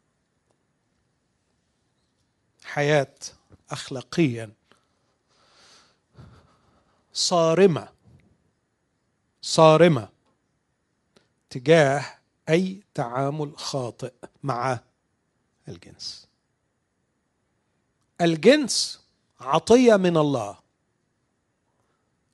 [2.73, 3.15] حياة
[3.71, 4.51] اخلاقيا.
[7.13, 7.89] صارمة.
[9.41, 10.09] صارمة.
[11.49, 12.05] تجاه
[12.49, 14.79] أي تعامل خاطئ مع
[15.67, 16.27] الجنس.
[18.21, 19.01] الجنس
[19.39, 20.57] عطية من الله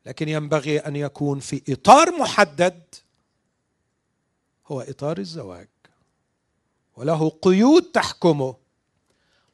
[0.05, 2.83] لكن ينبغي أن يكون في إطار محدد
[4.67, 5.67] هو إطار الزواج
[6.95, 8.64] وله قيود تحكمه.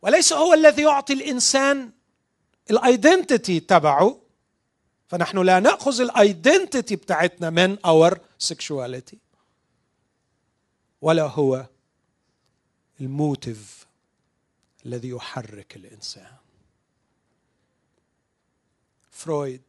[0.01, 1.91] وليس هو الذي يعطي الإنسان
[2.71, 4.21] ال identity تبعه
[5.07, 9.17] فنحن لا نأخذ ال identity بتاعتنا من our sexuality
[11.01, 11.65] ولا هو
[13.01, 13.87] ال motive
[14.85, 16.35] الذي يحرك الإنسان.
[19.11, 19.61] فرويد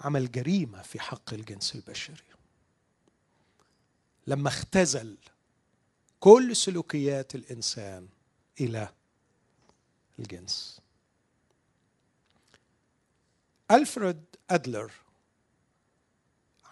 [0.00, 2.24] عمل جريمة في حق الجنس البشري.
[4.26, 5.16] لما اختزل
[6.24, 8.08] كل سلوكيات الإنسان
[8.60, 8.88] إلى
[10.18, 10.80] الجنس.
[13.70, 14.92] ألفريد أدلر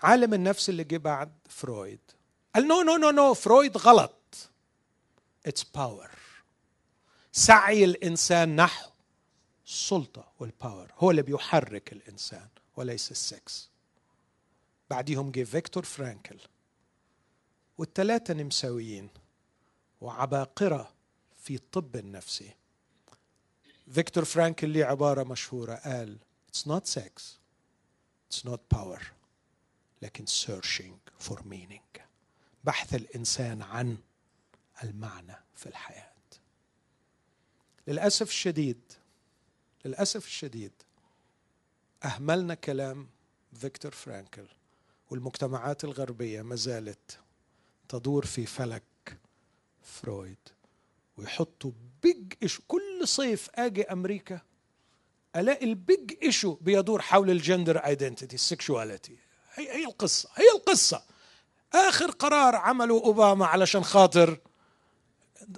[0.03, 2.01] عالم النفس اللي جه بعد فرويد
[2.55, 4.51] قال no no no no فرويد غلط.
[5.47, 6.11] it's power
[7.33, 8.91] سعي الإنسان نحو
[9.67, 13.71] السلطة وال power هو اللي بيحرك الإنسان وليس السكس
[14.91, 16.39] بعديهم جه فيكتور فرانكل.
[17.79, 19.09] والثلاثه نمساويين.
[20.03, 20.93] وعباقرة
[21.43, 22.55] في الطب النفسي
[23.91, 26.19] فيكتور فرانكل ليه عبارة مشهورة قال
[26.53, 27.39] It's not sex.
[28.29, 29.01] It's not power.
[30.03, 32.01] لكن searching for meaning.
[32.65, 33.97] بحث الإنسان عن
[34.83, 36.13] المعنى في الحياة.
[37.87, 38.81] للأسف الشديد
[39.85, 40.73] للأسف الشديد
[42.05, 43.07] أهملنا كلام
[43.55, 44.47] فيكتور فرانكل
[45.11, 47.19] والمجتمعات الغربية ما زالت
[47.89, 48.83] تدور في فلك
[49.83, 50.39] فرويد
[51.17, 51.71] ويحطوا
[52.03, 54.41] big issue كل صيف آجي أمريكا
[55.37, 59.17] ألاقي ال big issue بيدور حول ال gender identity ال sexuality
[59.55, 61.03] هي هي القصة هي القصة.
[61.75, 64.39] آخر قرار عمله أوباما علشان خاطر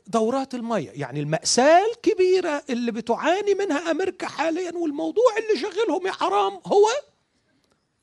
[0.07, 6.53] دورات المياه يعني المأساة الكبيرة اللي بتعاني منها أمريكا حاليا والموضوع اللي شغلهم يا حرام
[6.66, 6.87] هو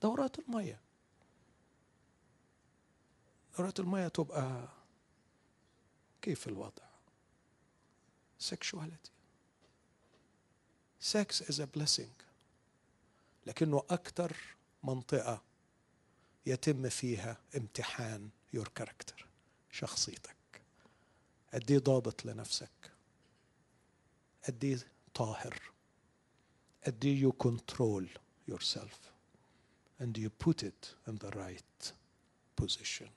[0.02, 0.80] دورات المياه
[3.58, 4.68] دورات المياه تبقى
[6.22, 6.84] كيف الوضع؟
[8.40, 9.12] Sexuality.
[11.00, 12.12] Sex is a blessing.
[13.46, 14.36] لكنه أكثر
[14.84, 15.42] منطقة
[16.46, 19.28] يتم فيها امتحان يور كاركتر
[19.72, 20.36] شخصيتك.
[21.54, 22.92] قد إيه ضابط لنفسك.
[24.48, 25.62] قد إيه طاهر.
[26.86, 28.06] قد إيه you control
[28.52, 29.12] yourself.
[30.00, 31.94] And you put it in the right
[32.56, 33.10] position.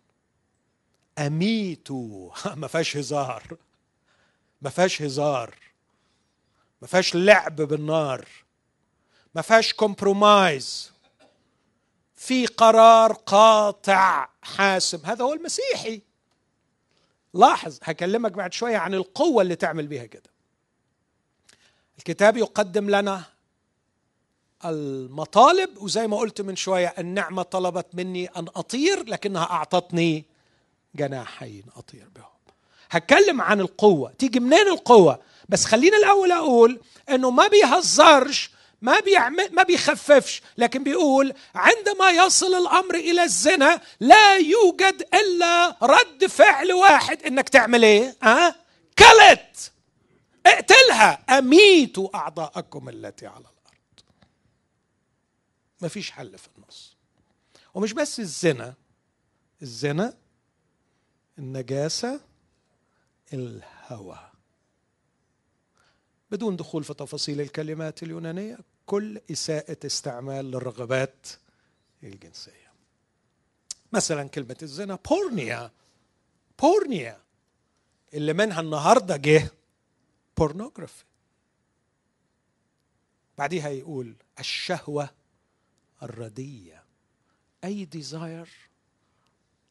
[1.19, 3.57] اميتوا ما فيهاش هزار.
[4.63, 5.55] ما فيهاش هزار.
[6.83, 8.29] ما فيهاش لعب بالنار.
[9.35, 10.93] ما فيهاش كومبرومايز
[12.17, 15.01] في قرار قاطع حاسم.
[15.05, 16.03] هذا هو المسيحي.
[17.35, 20.31] لاحظ هكلمك بعد شوية عن القوة اللي تعمل بيها كده.
[21.99, 23.25] الكتاب يقدم لنا
[24.65, 30.25] المطالب وزي ما قلت من شوية النعمة طلبت مني أن أطير لكنها أعطتني
[30.95, 32.25] جناحين أطير بهم.
[32.91, 34.13] هتكلم عن القوة.
[34.19, 38.51] تيجي منين القوة؟ بس خلينا الأول أقول إنه ما بيهزرش
[38.83, 46.27] ما بيعمل ما بيخففش لكن بيقول عندما يصل الأمر إلى الزنا لا يوجد إلا رد
[46.27, 47.23] فعل واحد.
[47.23, 48.57] إنك تعمل إيه؟ ها؟
[48.99, 49.73] كلت.
[50.47, 51.39] اقتلها.
[51.39, 54.01] أميتوا أعضاءكم التي على الأرض.
[55.81, 56.97] ما فيش حل في النص.
[57.75, 58.75] ومش بس الزنا
[59.63, 60.15] الزنا
[61.39, 62.21] النجاسة
[63.33, 64.31] الهوى.
[66.31, 71.27] بدون دخول في تفاصيل الكلمات اليونانية كل إساءة استعمال للرغبات
[72.03, 72.73] الجنسية.
[73.93, 75.71] مثلا كلمة الزنا بورنيا
[76.63, 77.21] بورنيا.
[78.15, 79.51] اللي منها النهارده جه
[80.37, 81.05] بورنوغرافي
[83.39, 85.11] بعديها يقول الشهوة
[86.03, 86.85] الردية.
[87.65, 88.49] أي ديزاير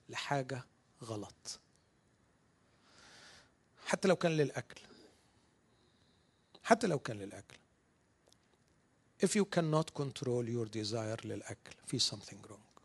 [0.09, 0.63] لحاجة
[1.03, 1.59] غلط.
[3.85, 4.81] حتى لو كان للأكل.
[6.63, 7.57] حتى لو كان للأكل.
[9.25, 12.81] If you cannot control your desire للأكل في something wrong.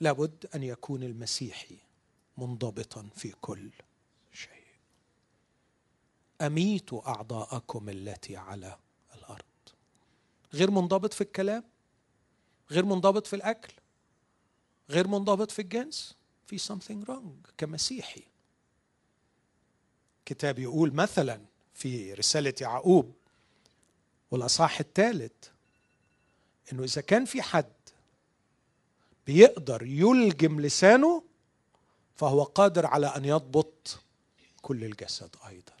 [0.00, 1.78] لابد أن يكون المسيحي
[2.38, 3.70] منضبطا في كل
[6.40, 8.78] أميتوا أعضاءكم التي على
[9.14, 9.44] الأرض.
[10.54, 11.64] غير منضبط في الكلام؟
[12.70, 13.72] غير منضبط في الأكل؟
[14.90, 16.14] غير منضبط في الجنس
[16.46, 18.22] في something wrong كمسيحي.
[20.26, 21.40] كتاب يقول مثلا
[21.74, 23.14] في رسالة يعقوب
[24.30, 25.32] والأصحاح الثالث
[26.72, 27.72] إنه إذا كان في حد
[29.26, 31.22] بيقدر يلجم لسانه
[32.16, 34.00] فهو قادر على أن يضبط
[34.62, 35.72] كل الجسد أيضا.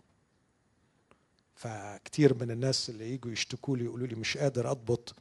[1.54, 5.14] فكتير من الناس اللي يجوا يشتكوا لي يقولوا لي مش قادر أضبط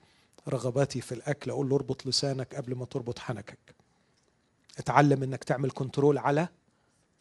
[0.47, 3.75] رغباتي في الأكل أقول له اربط لسانك قبل ما تربط حنكك.
[4.77, 6.47] اتعلم إنك تعمل كنترول على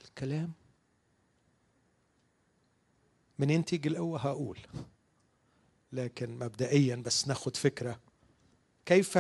[0.04, 0.52] الكلام.
[3.38, 4.58] منين تيجي القوه هقول.
[5.92, 8.00] لكن مبدئيا بس ناخد فكرة.
[8.86, 9.18] كيف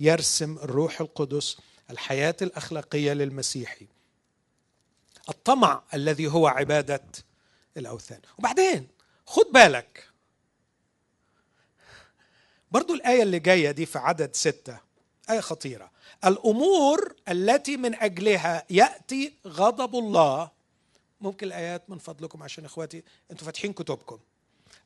[0.00, 3.86] يرسم الروح القدس الحياة الأخلاقية للمسيحي؟
[5.28, 7.04] الطمع الذي هو عبادة
[7.76, 8.20] الأوثان.
[8.38, 8.88] وبعدين
[9.26, 10.13] خد بالك
[12.74, 14.78] برضو الآية اللي جاية دي في عدد ستة.
[15.30, 15.90] آية خطيرة.
[16.24, 20.50] الأمور التي من أجلها يأتي غضب الله.
[21.20, 24.18] ممكن الآيات من فضلكم عشان إخواتي أنتوا فاتحين كتبكم.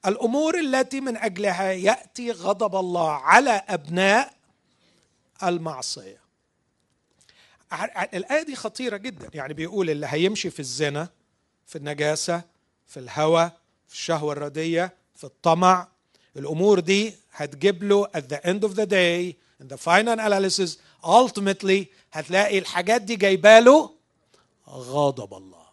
[0.06, 4.34] الأمور التي من أجلها يأتي غضب الله على أبناء
[5.42, 6.20] المعصية.
[8.14, 9.30] الآية دي خطيرة جدا.
[9.34, 11.08] يعني بيقول اللي هيمشي في الزنا
[11.66, 12.42] في النجاسة
[12.86, 13.50] في الهوى
[13.88, 15.88] في الشهوة الردية في الطمع.
[16.36, 21.84] الأمور دي هتجيب له at the end of the day in the final analysis ultimately
[22.12, 23.94] هتلاقي الحاجات دي جايبة له
[24.68, 25.66] غضب الله.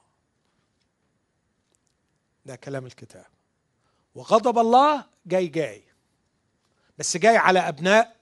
[2.46, 3.26] ده كلام الكتاب.
[4.16, 5.84] وغضب الله جاي جاي.
[6.98, 8.16] بس جاي على أبناء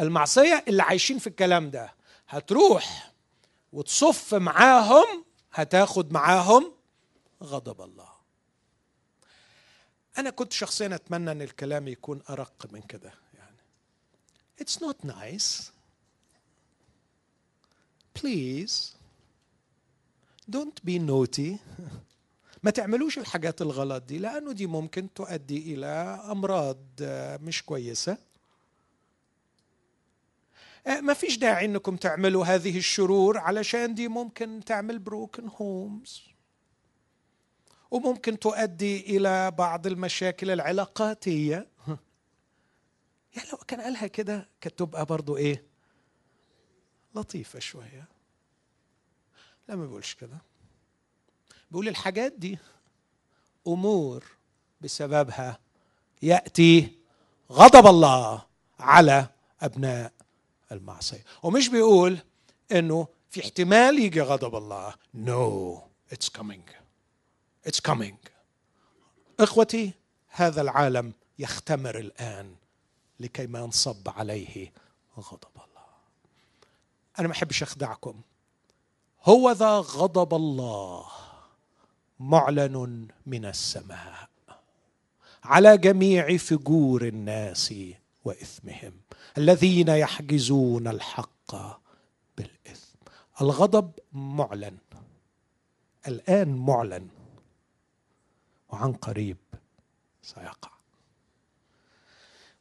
[0.00, 1.94] المعصية اللي عايشين في الكلام ده.
[2.28, 3.12] هتروح
[3.72, 6.72] وتصف معاهم هتاخد معاهم
[7.42, 8.13] غضب الله.
[10.18, 13.56] أنا كنت شخصيا أتمنى أن الكلام يكون أرق من كده يعني.
[14.60, 15.70] It's not nice.
[18.14, 18.94] Please
[20.50, 21.56] Don't be naughty.
[22.62, 25.86] ما تعملوش الحاجات الغلط دي لأنه دي ممكن تؤدي إلى
[26.30, 26.78] أمراض
[27.42, 28.18] مش كويسة.
[30.86, 36.22] ما فيش داعي إنكم تعملوا هذه الشرور علشان دي ممكن تعمل بروكن هومز
[37.94, 41.68] وممكن تؤدي إلى بعض المشاكل العلاقاتية.
[43.36, 45.64] يعني لو كان قالها كده كانت تبقى برضو إيه؟
[47.14, 48.08] لطيفة شوية.
[49.68, 50.38] لا ما بيقولش كده.
[51.70, 52.58] بيقول الحاجات دي
[53.66, 54.24] أمور
[54.80, 55.58] بسببها
[56.22, 56.98] يأتي
[57.52, 58.42] غضب الله
[58.78, 59.26] على
[59.60, 60.12] أبناء
[60.72, 61.24] المعصية.
[61.42, 62.18] ومش بيقول
[62.72, 64.94] إنه في احتمال يجي غضب الله.
[65.14, 65.82] no
[66.12, 66.83] it's coming
[67.68, 68.14] It's coming.
[69.40, 69.92] إخوتي
[70.28, 72.54] هذا العالم يختمر الآن
[73.20, 74.72] لكي ما ينصب عليه
[75.18, 75.86] غضب الله.
[77.18, 78.20] أنا ما أحبش أخدعكم
[79.24, 81.06] هو ذا غضب الله
[82.20, 84.28] معلن من السماء
[85.44, 87.74] على جميع فجور الناس
[88.24, 88.92] وإثمهم
[89.38, 91.56] الذين يحجزون الحق
[92.36, 92.98] بالإثم
[93.40, 94.76] الغضب معلن
[96.08, 97.08] الآن معلن
[98.74, 99.36] وعن قريب
[100.22, 100.70] سيقع.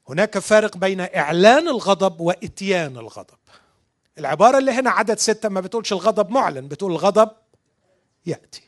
[0.09, 3.37] هناك فارق بين إعلان الغضب وإتيان الغضب.
[4.17, 7.31] العبارة اللي هنا عدد ستة ما بتقولش الغضب معلن بتقول الغضب
[8.25, 8.61] يأتي.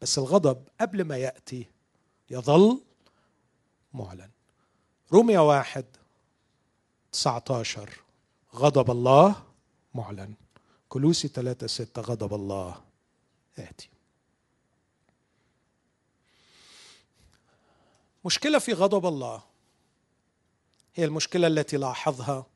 [0.00, 1.66] بس الغضب قبل ما يأتي
[2.30, 2.80] يظل
[3.94, 4.30] معلن.
[5.12, 5.84] روميا واحد
[7.12, 7.90] 19
[8.54, 9.34] غضب الله
[9.94, 10.34] معلن.
[10.88, 12.80] كلوسي 3 6 غضب الله
[13.58, 13.88] آتي
[18.26, 19.42] مشكلة في غضب الله.
[20.94, 22.46] هي المشكلة التي لاحظها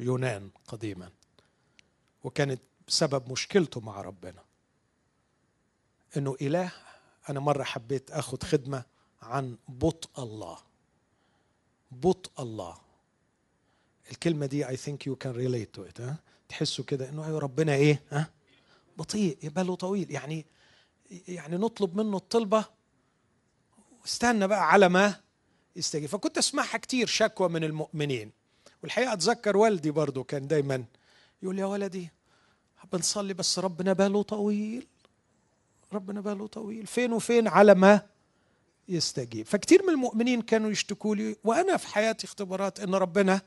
[0.00, 1.10] يونان قديما
[2.24, 4.42] وكانت سبب مشكلته مع ربنا.
[6.16, 6.72] إنه إله
[7.28, 8.82] أنا مرة حبيت آخذ خدمة
[9.22, 10.58] عن بطء الله.
[11.90, 12.78] بطء الله.
[14.10, 15.98] الكلمة دي I think you can relate to it
[16.48, 18.30] تحسوا كده إنه أيوه ربنا إيه ها؟
[18.98, 20.10] بطيء باله طويل.
[20.10, 20.46] يعني
[21.28, 22.79] يعني نطلب منه الطلبة
[24.02, 25.14] واستنى بقى على ما
[25.76, 26.08] يستجيب.
[26.08, 28.32] فكنت أسمعها كتير شكوى من المؤمنين.
[28.82, 30.84] والحقيقة أتذكر والدي برضه كان دايما
[31.42, 32.10] يقول يا ولدي
[32.92, 34.86] بنصلي بس ربنا باله طويل.
[35.92, 36.86] ربنا باله طويل.
[36.86, 38.02] فين وفين على ما
[38.88, 39.46] يستجيب.
[39.46, 43.40] فكتير من المؤمنين كانوا يشتكوا لي وأنا في حياتي اختبارات إن ربنا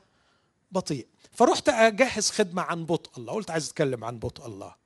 [0.72, 1.06] بطيء.
[1.32, 4.83] فرحت أجهز خدمة عن بطء الله قلت عايز أتكلم عن بطء الله.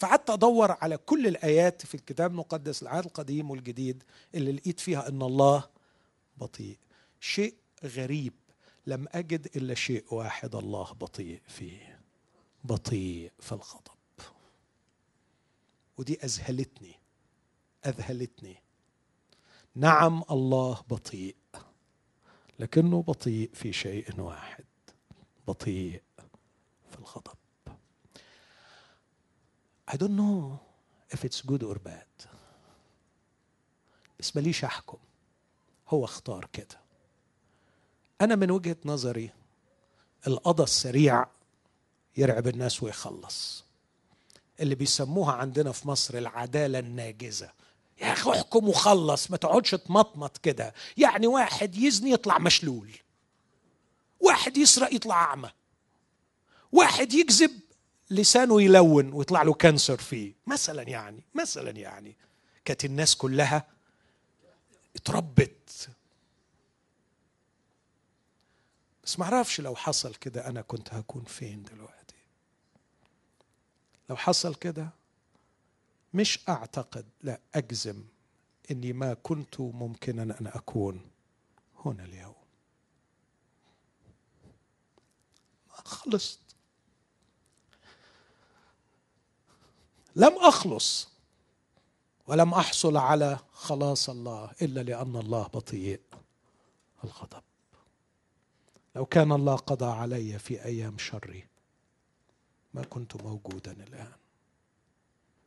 [0.00, 4.02] فقعدت أدور على كل الآيات في الكتاب المقدس العهد القديم والجديد
[4.34, 5.68] اللي لقيت فيها إن الله
[6.36, 6.78] بطيء.
[7.20, 8.32] شيء غريب
[8.86, 12.00] لم أجد إلا شيء واحد الله بطيء فيه
[12.64, 13.90] بطيء في الغضب.
[15.98, 16.94] ودي أذهلتني
[17.86, 18.56] أذهلتني.
[19.74, 21.36] نعم الله بطيء
[22.58, 24.64] لكنه بطيء في شيء واحد
[25.48, 26.02] بطيء
[26.90, 27.39] في الغضب.
[29.92, 30.58] I don't know
[31.14, 32.26] if it's good or bad.
[34.18, 34.98] بس ماليش أحكم.
[35.88, 36.80] هو اختار كده.
[38.20, 39.30] أنا من وجهة نظري
[40.26, 41.26] القضاء السريع
[42.16, 43.64] يرعب الناس ويخلص.
[44.60, 47.52] اللي بيسموها عندنا في مصر العدالة الناجزة.
[48.00, 50.74] يا أخي احكم وخلص ما تقعدش تمطمط كده.
[50.96, 52.90] يعني واحد يزني يطلع مشلول.
[54.20, 55.50] واحد يسرق يطلع أعمى.
[56.72, 57.60] واحد يكذب
[58.10, 60.32] لسانه يلون ويطلع له كانسر فيه.
[60.46, 62.16] مثلا يعني مثلا يعني.
[62.64, 63.66] كانت الناس كلها
[64.96, 65.88] اتربت.
[69.04, 72.14] بس ما أعرفش لو حصل كده أنا كنت هكون فين دلوقتي.
[74.10, 74.88] لو حصل كده
[76.14, 78.04] مش أعتقد لا أجزم
[78.70, 81.10] إني ما كنت ممكنا أن أكون
[81.84, 82.34] هنا اليوم.
[85.68, 86.49] خلصت.
[90.16, 91.08] لم أخلص
[92.26, 96.00] ولم أحصل على خلاص الله إلا لأن الله بطيء
[97.04, 97.42] الغضب.
[98.96, 101.46] لو كان الله قضى علي في أيام شري
[102.74, 104.12] ما كنت موجودا الآن.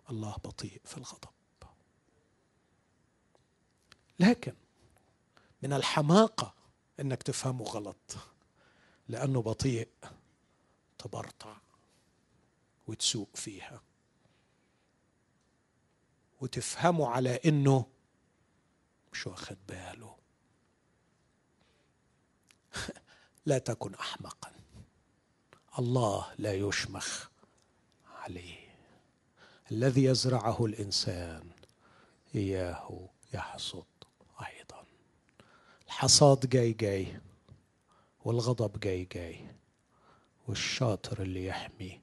[0.09, 1.30] الله بطيء في الغضب.
[4.20, 4.53] لكن
[5.61, 6.53] من الحماقة
[6.99, 8.18] إنك تفهمه غلط.
[9.07, 9.88] لأنه بطيء
[10.97, 11.57] تبرطع
[12.88, 13.82] وتسوق فيها.
[16.43, 17.85] وتفهمه على إنه
[19.13, 20.15] مش واخد باله.
[23.45, 24.51] لا تكن احمقا.
[25.79, 27.27] الله لا يشمخ
[28.05, 28.75] عليه.
[29.71, 31.49] الذي يزرعه الإنسان
[32.35, 33.85] إياه يحصد
[34.45, 34.85] أيضا.
[35.85, 37.21] الحصاد جاي جاي
[38.25, 39.55] والغضب جاي جاي
[40.47, 42.01] والشاطر اللي يحمي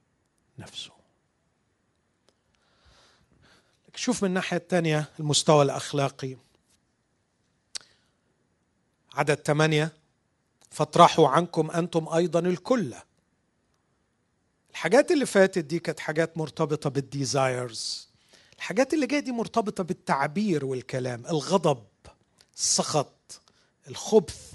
[0.59, 1.00] نفسه.
[3.95, 6.37] شوف من الناحية الثانية المستوى الأخلاقي.
[9.15, 9.93] عدد ثمانية
[10.71, 12.95] فاطرحوا عنكم أنتم أيضا الكل.
[14.71, 18.09] الحاجات اللي فاتت دي كانت حاجات مرتبطة بال desires.
[18.57, 21.85] الحاجات اللي جاية دي مرتبطة بالتعبير والكلام الغضب
[22.57, 23.41] السخط
[23.89, 24.53] الخبث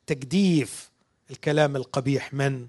[0.00, 0.90] التجديف
[1.30, 2.68] الكلام القبيح من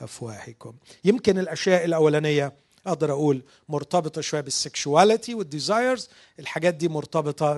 [0.00, 0.74] أفواهكم.
[1.04, 2.52] يمكن الأشياء الأولانية
[2.86, 6.08] أقدر أقول مرتبطة شوية بال sexuality وال desires
[6.38, 7.56] الحاجات دي مرتبطة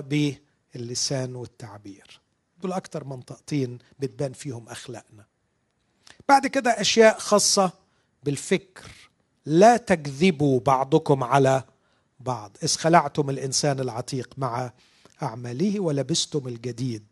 [0.75, 2.19] باللسان والتعبير.
[2.61, 5.25] دول أكتر منطقتين بتبان فيهم أخلاقنا.
[6.29, 7.71] بعد كده أشياء خاصة
[8.23, 8.91] بالفكر.
[9.45, 11.63] لا تكذبوا بعضكم على
[12.19, 12.57] بعض.
[12.63, 14.71] إذ خلعتم الإنسان العتيق مع
[15.23, 17.03] أعماله ولبستم الجديد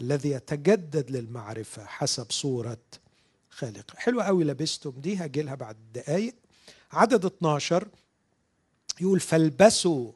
[0.00, 2.78] الذي يتجدد للمعرفة حسب صورة
[3.50, 6.34] خالق حلوة قوي لبستم دي هجي لها بعد دقايق.
[6.96, 7.88] عدد 12
[9.00, 10.12] يقول فالبسوا.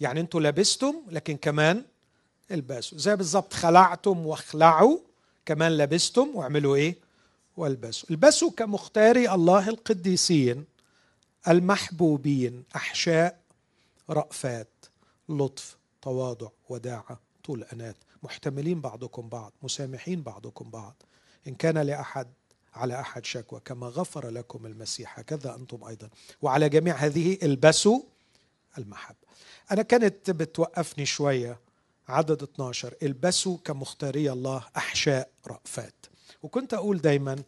[0.00, 1.84] يعني أنتوا لبستم لكن كمان
[2.50, 2.98] البسوا.
[2.98, 4.98] زي بالظبط خلعتم واخلعوا
[5.46, 6.96] كمان لبستم واعملوا إيه؟
[7.56, 8.10] والبسوا.
[8.10, 10.64] البسوا كمختاري الله القديسين
[11.48, 12.64] المحبوبين.
[12.76, 13.38] أحشاء
[14.10, 14.68] رأفات
[15.28, 20.94] لطف تواضع وداعة طول أنات محتملين بعضكم بعض مسامحين بعضكم بعض.
[21.48, 22.26] إن كان لأحد
[22.74, 25.18] على أحد شكوى كما غفر لكم المسيح.
[25.18, 26.08] هكذا أنتم أيضا.
[26.42, 28.00] وعلى جميع هذه البسوا
[28.78, 29.16] المحبة
[29.70, 31.60] أنا كانت بتوقفني شوية
[32.08, 35.94] عدد 12 البسوا كمختاري الله أحشاء رأفات.
[36.42, 37.42] وكنت أقول دايما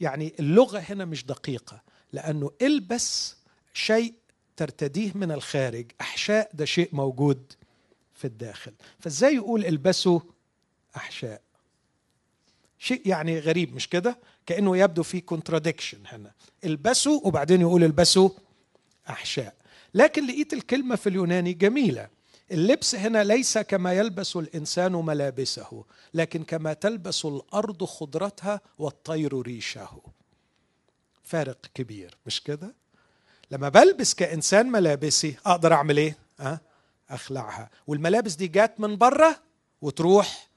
[0.00, 3.36] يعني اللغة هنا مش دقيقة لأنه البس
[3.74, 4.14] شيء
[4.56, 5.86] ترتديه من الخارج.
[6.00, 7.52] أحشاء ده شيء موجود
[8.14, 8.72] في الداخل.
[9.00, 10.20] فإزاي يقول البسوا
[10.96, 11.40] أحشاء؟
[12.78, 16.32] شيء يعني غريب مش كده؟ كأنه يبدو في كونتراديكشن هنا.
[16.64, 18.30] البسوا وبعدين يقول البسوا
[19.10, 19.54] أحشاء.
[19.94, 22.08] لكن لقيت الكلمة في اليوناني جميلة.
[22.50, 25.84] اللبس هنا ليس كما يلبس الإنسان ملابسه
[26.14, 29.88] لكن كما تلبس الأرض خضرتها والطير ريشه.
[31.22, 32.74] فارق كبير مش كده؟
[33.50, 36.60] لما بلبس كإنسان ملابسي أقدر أعمل إيه؟ أه؟
[37.10, 37.70] أخلعها.
[37.86, 39.40] والملابس دي جات من بره
[39.82, 40.48] وتروح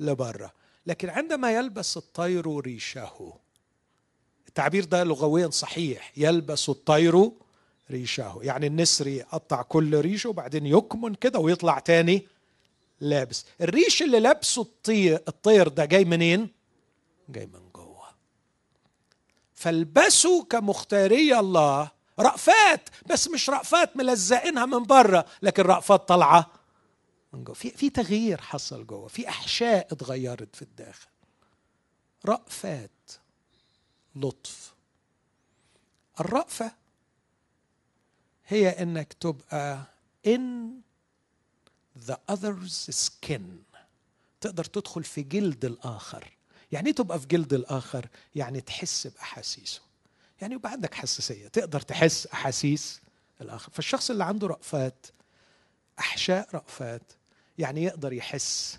[0.00, 0.52] لبره
[0.86, 3.32] لكن عندما يلبس الطير ريشه
[4.48, 7.30] التعبير ده لغويا صحيح يلبس الطير
[7.90, 12.26] ريشه يعني النسر يقطع كل ريشه وبعدين يكمن كده ويطلع تاني
[13.00, 13.46] لابس.
[13.60, 16.48] الريش اللي لابسه الطير الطير ده جاي منين؟
[17.28, 18.08] جاي من جوه.
[19.54, 26.50] فالبسوا كمختاري الله رأفات بس مش رأفات ملزقينها من بره لكن رأفات طالعة
[27.32, 27.54] من جوه.
[27.54, 29.08] في في تغيير حصل جوه.
[29.08, 31.08] في أحشاء اتغيرت في الداخل.
[32.26, 33.10] رأفات
[34.16, 34.74] لطف.
[36.20, 36.72] الرأفة
[38.46, 39.84] هي إنك تبقى
[40.28, 40.40] in
[42.06, 43.42] the other's skin.
[44.40, 46.36] تقدر تدخل في جلد الآخر.
[46.72, 49.80] يعني إيه تبقى في جلد الآخر؟ يعني تحس بأحاسيسه.
[50.40, 51.48] يعني يبقى عندك حساسية.
[51.48, 53.00] تقدر تحس أحاسيس
[53.40, 53.72] الآخر.
[53.72, 55.06] فالشخص اللي عنده رأفات
[55.98, 57.12] أحشاء رأفات
[57.60, 58.78] يعني يقدر يحس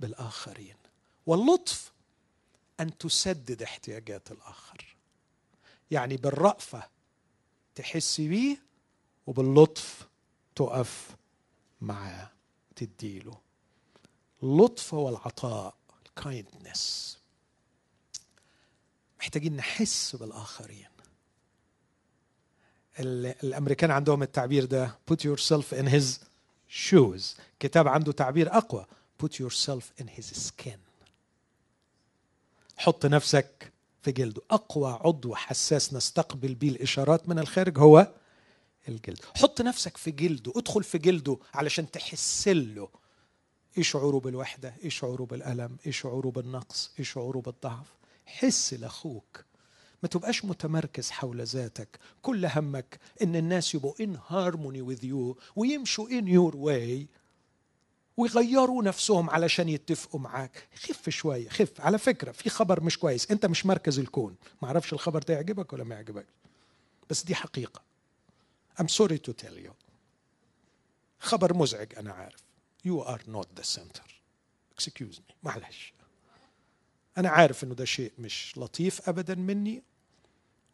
[0.00, 0.76] بالآخرين.
[1.26, 1.92] واللطف
[2.80, 4.96] أن تسدد احتياجات الآخر.
[5.90, 6.88] يعني بالرأفة
[7.74, 8.56] تحسي بيه
[9.26, 10.08] وباللطف
[10.56, 11.16] تقف
[11.80, 12.30] معاه
[12.76, 13.40] تديله.
[14.42, 15.74] اللطف والعطاء
[16.06, 17.18] الكايندنس
[19.18, 20.88] محتاجين نحس بالآخرين.
[22.98, 26.18] الأمريكان عندهم التعبير ده put yourself in his
[26.68, 27.36] shoes.
[27.64, 28.86] كتاب عنده تعبير أقوى.
[29.22, 30.78] Put yourself in his skin.
[32.76, 34.42] حط نفسك في جلده.
[34.50, 38.12] أقوى عضو حساس نستقبل به الإشارات من الخارج هو
[38.88, 39.24] الجلد.
[39.36, 40.52] حط نفسك في جلده.
[40.56, 42.88] ادخل في جلده علشان تحس له.
[43.76, 47.86] إيه شعوره بالوحده إيه شعوره بالالم إيه شعوره بالنقص إيه شعوره بالضعف
[48.26, 49.44] حس لأخوك.
[50.02, 51.98] ما تبقاش متمركز حول ذاتك.
[52.22, 57.23] كل همك إن الناس يبقوا in harmony with you ويمشوا in your way.
[58.16, 60.68] ويغيروا نفسهم علشان يتفقوا معاك.
[60.74, 61.80] خف شوية خف.
[61.80, 63.30] على فكرة في خبر مش كويس.
[63.30, 64.36] أنت مش مركز الكون.
[64.62, 66.26] ما أعرفش الخبر ده يعجبك ولا ما يعجبك
[67.10, 67.82] بس دي حقيقة.
[68.80, 69.70] I'm sorry to tell you.
[71.18, 72.44] خبر مزعج أنا عارف.
[72.88, 74.08] You are not the center.
[74.80, 75.34] Excuse me.
[75.42, 75.92] معلش.
[77.18, 79.82] أنا عارف إنه ده شيء مش لطيف أبدا مني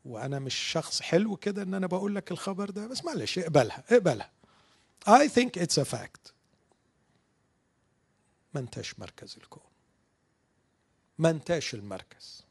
[0.05, 2.87] وأنا مش شخص حلو كده إن أنا بقول لك الخبر ده.
[2.87, 4.31] بس معلش اقبلها اقبلها.
[5.09, 6.33] I think it's a fact.
[8.55, 9.63] ما انتش مركز الكون.
[11.19, 12.45] ما انتش المركز.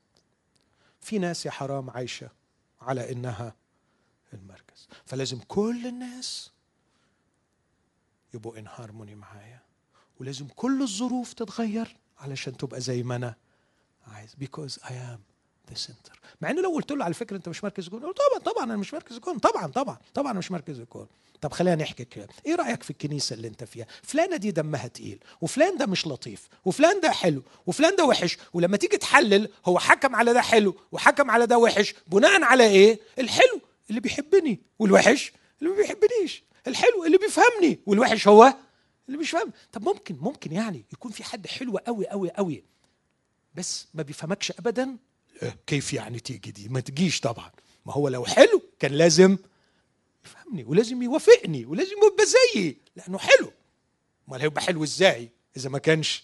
[1.02, 2.30] في ناس يا حرام عايشة
[2.82, 3.56] على إنها
[4.34, 4.88] المركز.
[5.06, 6.52] فلازم كل الناس
[8.34, 9.62] يبقوا ان هارموني معايا.
[10.20, 13.36] ولازم كل الظروف تتغير علشان تبقى زي ما أنا
[14.08, 14.36] عايز.
[14.36, 15.29] Because I am
[15.74, 16.14] the center.
[16.42, 18.94] مع ان لو قلت له على فكرة أنت مش مركز الكون طبعا طبعا أنا مش
[18.94, 21.08] مركز الكون طبعا طبعا طبعا أنا مش مركز الكون
[21.42, 25.20] طب خلينا نحكي كده إيه رأيك في الكنيسة اللي أنت فيها؟ فلانة دي دمها تقيل
[25.42, 30.16] وفلان ده مش لطيف وفلان ده حلو وفلان ده وحش ولما تيجي تحلل هو حكم
[30.16, 35.70] على ده حلو وحكم على ده وحش بناء على إيه؟ الحلو اللي بيحبني والوحش اللي
[35.70, 38.54] ما بيحبنيش الحلو اللي بيفهمني والوحش هو
[39.08, 39.52] اللي مش فاهم.
[39.72, 42.64] طب ممكن ممكن يعني يكون في حد حلو قوي قوي قوي
[43.56, 44.98] بس ما بيفهمكش ابدا؟
[45.68, 47.52] كيف يعني تيجي دي؟ ما تجيش طبعا.
[47.86, 49.38] ما هو لو حلو كان لازم
[50.26, 53.52] يفهمني ولازم يوافقني ولازم يبقى زيي لأنه حلو.
[54.28, 56.24] أمال هيبقى حلو إزاي؟ إذا ما كانش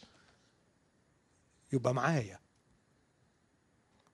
[1.74, 2.40] يبقى معايا.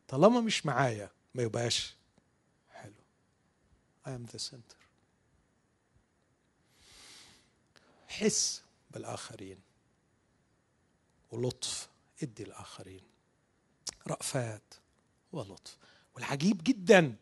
[0.07, 1.95] طالما مش معايا ما يبقاش
[2.69, 2.93] حلو.
[4.05, 4.81] I am the center.
[8.07, 9.59] حس بالآخرين.
[11.31, 11.89] ولطف
[12.23, 13.01] ادي الآخرين.
[14.07, 14.73] رأفات.
[15.31, 15.77] ولطف
[16.15, 17.15] والعجيب جدا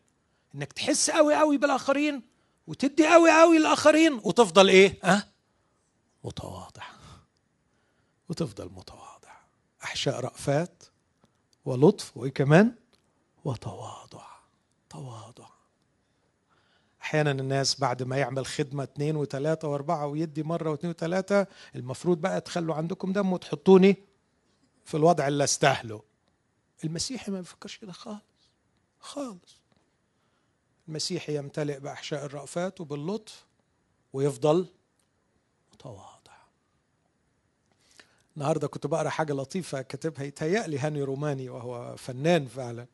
[0.54, 2.22] إنك تحس قوي قوي بالآخرين
[2.66, 5.28] وتدي قوي قوي للآخرين وتفضل إيه؟ ها
[6.24, 6.82] متواضع.
[8.28, 9.32] وتفضل متواضع.
[9.84, 10.82] أحشاء رأفات
[11.64, 12.74] ولطف وإيه كمان؟
[13.44, 14.26] وتواضع.
[14.90, 15.46] تواضع.
[17.02, 21.46] أحيانا الناس بعد ما يعمل خدمة اثنين وثلاثه وأربعة ويدي مرة واثنين وثلاثه
[21.76, 23.96] المفروض بقى تخلوا عندكم دم وتحطوني
[24.84, 26.02] في الوضع اللي أستاهله.
[26.84, 28.20] المسيحي ما بيفكرش كده خالص
[29.00, 29.60] خالص.
[30.88, 33.44] المسيحي يمتلئ بأحشاء الرأفات وباللطف
[34.12, 34.66] ويفضل
[35.72, 36.10] متواضع.
[38.36, 42.86] النهارده كنت بقرأ حاجة لطيفة كاتبها يتهيألي هاني روماني وهو فنان فعلا.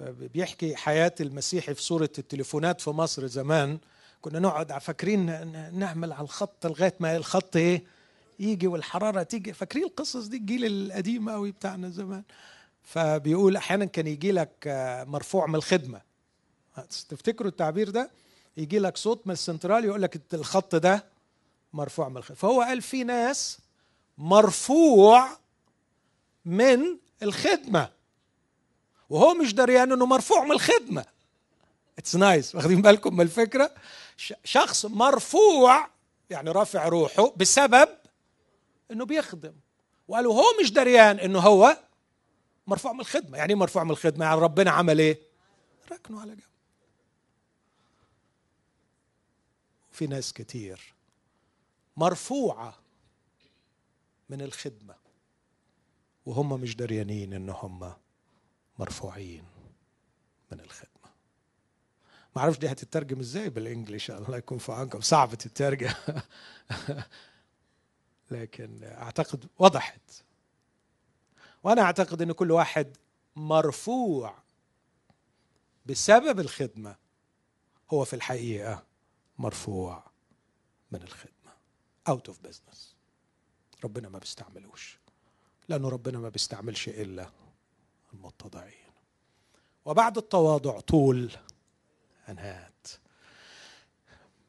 [0.00, 3.78] بيحكي حياة المسيحي في صورة التليفونات في مصر زمان.
[4.22, 5.26] كنا نقعد فاكرين
[5.78, 7.84] نعمل على الخط لغاية ما الخط إيه؟
[8.38, 9.52] يجي والحرارة تيجي.
[9.52, 12.22] فاكرين القصص دي؟ الجيل القديم قوي بتاعنا زمان.
[12.82, 14.52] فبيقول أحيانا كان يجي لك
[15.08, 16.00] مرفوع من الخدمة.
[17.08, 18.10] تفتكروا التعبير ده؟
[18.56, 21.04] يجي لك صوت من السنترال يقول لك الخط ده
[21.72, 22.36] مرفوع من الخدمة.
[22.36, 23.58] فهو قال في ناس
[24.18, 25.28] مرفوع
[26.44, 27.90] من الخدمة.
[29.10, 31.04] وهو مش دريان إنه مرفوع من الخدمة.
[31.98, 32.54] It's nice.
[32.54, 33.70] واخدين بالكم من الفكرة؟
[34.44, 35.88] شخص مرفوع
[36.30, 37.88] يعني رافع روحه بسبب
[38.90, 39.52] إنه بيخدم.
[40.08, 41.76] وقالوا هو مش دريان إنه هو
[42.70, 43.38] مرفوع من الخدمة.
[43.38, 45.18] يعني إيه مرفوع من الخدمة؟ يعني ربنا عمل إيه؟
[45.92, 46.40] ركنه على جنب.
[49.90, 50.94] في ناس كتير
[51.96, 52.78] مرفوعة
[54.28, 54.94] من الخدمة
[56.26, 57.92] وهم مش دريانين إن هم
[58.78, 59.44] مرفوعين
[60.52, 60.90] من الخدمة.
[62.36, 65.00] ما أعرفش دي هتترجم إزاي بالانجلش الله يكون في عونكم.
[65.00, 65.94] صعب تترجم.
[68.30, 70.00] لكن أعتقد وضحت.
[71.62, 72.96] وأنا أعتقد إن كل واحد
[73.36, 74.38] مرفوع
[75.86, 76.96] بسبب الخدمة.
[77.90, 78.84] هو في الحقيقة
[79.38, 80.04] مرفوع
[80.92, 81.52] من الخدمة.
[82.08, 82.96] out of business
[83.84, 84.98] ربنا ما بيستعملوش.
[85.68, 87.30] لأنه ربنا ما بيستعملش إلا
[88.12, 88.90] المتضعين.
[89.84, 91.30] وبعد التواضع طول
[92.28, 92.86] أنهات.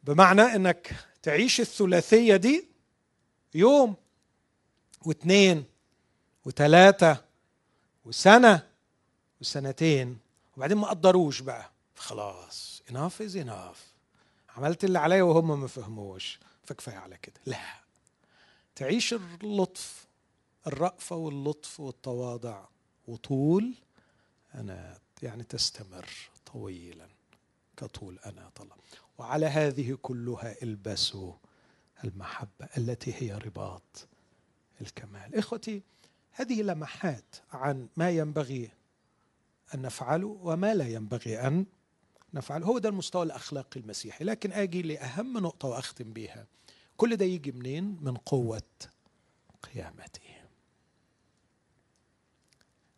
[0.03, 2.68] بمعنى إنك تعيش الثلاثية دي
[3.55, 3.95] يوم
[5.05, 5.66] واثنين
[6.46, 7.26] وثلاثه
[8.06, 8.68] وسنة
[9.42, 10.20] وسنتين.
[10.58, 11.72] وبعدين ما قدروش بقى.
[11.96, 13.78] خلاص enough is enough.
[14.50, 16.39] عملت اللي عليا وهم ما فهموش.
[16.64, 17.42] فكفاية على كده.
[17.46, 17.82] لا.
[18.76, 20.08] تعيش اللطف
[20.68, 22.66] الرأفة واللطف والتواضع.
[23.08, 23.74] وطول
[24.56, 26.10] أنا يعني تستمر
[26.54, 27.08] طويلا.
[27.78, 28.76] كطول أنا طلع
[29.18, 31.34] وعلى هذه كلها البسوا
[32.04, 34.08] المحبة التي هي رباط
[34.82, 35.36] الكمال.
[35.36, 35.82] إخوتي
[36.32, 38.69] هذه لمحات عن ما ينبغي
[39.73, 41.65] أن نفعله وما لا ينبغي أن
[42.34, 44.25] نفعله هو ده المستوى الأخلاقي المسيحي.
[44.25, 46.47] لكن أجي لأهم نقطة وأختم بها
[46.97, 48.63] كل ده يجي منين؟ من قوة
[49.63, 50.21] قيامته.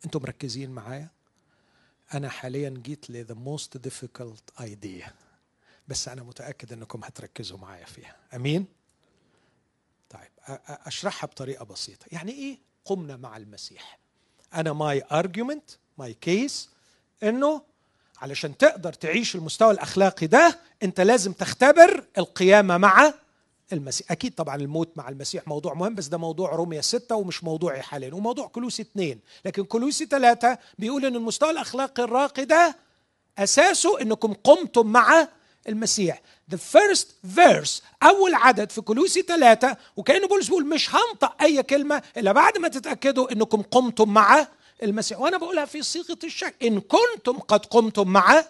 [0.04, 1.10] أنتم مركزين معايا؟
[2.14, 5.10] أنا حاليا جيت ل the most difficult idea.
[5.88, 8.16] بس أنا متأكد أنكم هتركزوا معايا فيها.
[8.34, 8.66] أمين؟
[10.10, 10.30] طيب
[10.68, 12.06] أشرحها بطريقة بسيطة.
[12.12, 13.98] يعني إيه؟ قمنا مع المسيح.
[14.54, 16.68] أنا my argument my case
[17.22, 17.62] إنه
[18.22, 23.14] علشان تقدر تعيش المستوى الأخلاقي ده أنت لازم تختبر القيامة مع
[23.72, 24.12] المسيح.
[24.12, 28.14] أكيد طبعا الموت مع المسيح موضوع مهم بس ده موضوع رومية ستة ومش موضوعي حاليا
[28.14, 32.76] وموضوع كلوسي اثنين لكن كلوسي ثلاثة بيقول أن المستوى الأخلاقي الراقي ده
[33.38, 35.28] أساسه أنكم قمتم مع
[35.68, 36.22] المسيح.
[36.52, 42.02] The first verse أول عدد في كلوسي ثلاثة وكأنه بولس بيقول مش هنطق أي كلمة
[42.16, 44.48] إلا بعد ما تتأكدوا أنكم قمتم مع
[44.82, 45.20] المسيح.
[45.20, 48.44] وأنا بقولها في صيغة الشك إن كنتم قد قمتم مع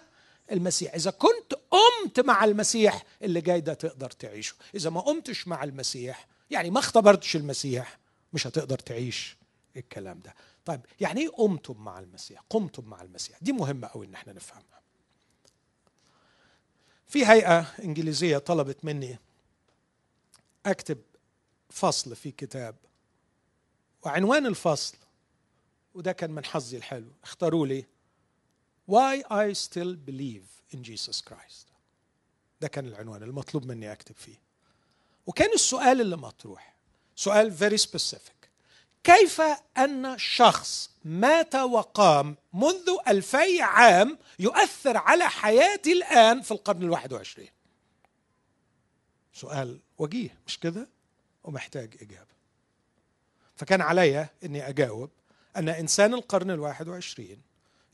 [0.51, 0.93] المسيح.
[0.93, 4.55] إذا كنت قمت مع المسيح اللي جاي ده تقدر تعيشه.
[4.75, 7.97] إذا ما قمتش مع المسيح يعني ما اختبرتش المسيح
[8.33, 9.37] مش هتقدر تعيش
[9.77, 10.35] الكلام ده.
[10.65, 13.37] طيب يعني إيه قمتم مع المسيح؟ قمتم مع المسيح.
[13.41, 14.74] دي مهمة قوي إن إحنا نفهمها.
[17.15, 19.19] في هيئة إنجليزية طلبت مني
[20.65, 20.97] أكتب
[21.69, 22.75] فصل في كتاب
[24.01, 24.97] وعنوان الفصل
[25.93, 27.85] وده كان من حظي الحلو اختاروا لي
[28.91, 31.67] why I still believe in Jesus Christ
[32.61, 34.41] ده كان العنوان المطلوب مني أكتب فيه.
[35.25, 36.75] وكان السؤال اللي مطروح
[37.15, 38.34] سؤال very specific
[39.05, 39.41] كيف
[39.77, 47.49] أن شخص مات وقام منذ ألفي عام يؤثر على حياتي الآن في القرن الواحد وعشرين؟
[49.33, 50.89] سؤال وجيه مش كده؟
[51.43, 52.35] ومحتاج إجابة.
[53.55, 55.09] فكان علي أني أجاوب
[55.57, 57.41] أن إنسان القرن الواحد وعشرين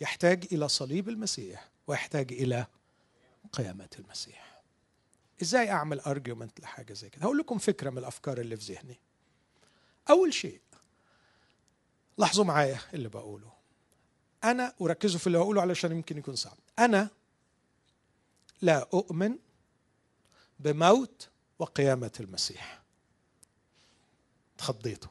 [0.01, 2.65] يحتاج إلى صليب المسيح ويحتاج إلى
[3.53, 4.61] قيامة المسيح.
[5.41, 8.99] إزاي أعمل أرجيومنت لحاجة زي كده؟ هقول لكم فكرة من الأفكار اللي في ذهني.
[10.09, 10.61] أول شيء
[12.21, 13.51] لاحظوا معايا اللي بقوله.
[14.43, 16.57] أنا وركزوا في اللي بقوله علشان يمكن يكون صعب.
[16.79, 17.09] أنا
[18.61, 19.37] لا أؤمن
[20.59, 22.81] بموت وقيامة المسيح.
[24.57, 25.09] تخضيته.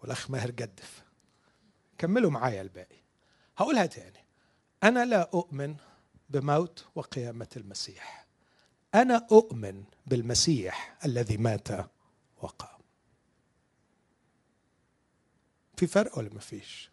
[0.00, 1.04] والأخ ماهر جدف.
[1.98, 2.98] كملوا معايا الباقي.
[3.56, 4.24] هقولها تاني.
[4.82, 5.76] أنا لا أؤمن
[6.30, 8.26] بموت وقيامة المسيح.
[8.94, 11.68] أنا أؤمن بالمسيح الذي مات
[12.42, 12.83] وقام.
[15.76, 16.90] في فرق ولا ما فيش؟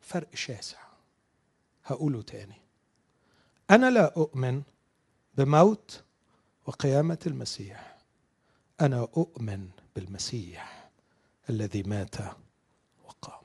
[0.00, 0.78] فرق شاسع.
[1.84, 2.60] هقوله تاني.
[3.70, 4.62] أنا لا أؤمن
[5.34, 6.04] بموت
[6.66, 7.98] وقيامة المسيح.
[8.80, 10.90] أنا أؤمن بالمسيح
[11.50, 12.16] الذي مات
[13.04, 13.42] وقام.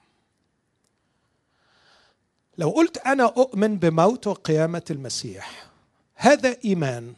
[2.57, 5.69] لو قلت أنا أؤمن بموت وقيامة المسيح
[6.15, 7.13] هذا إيمان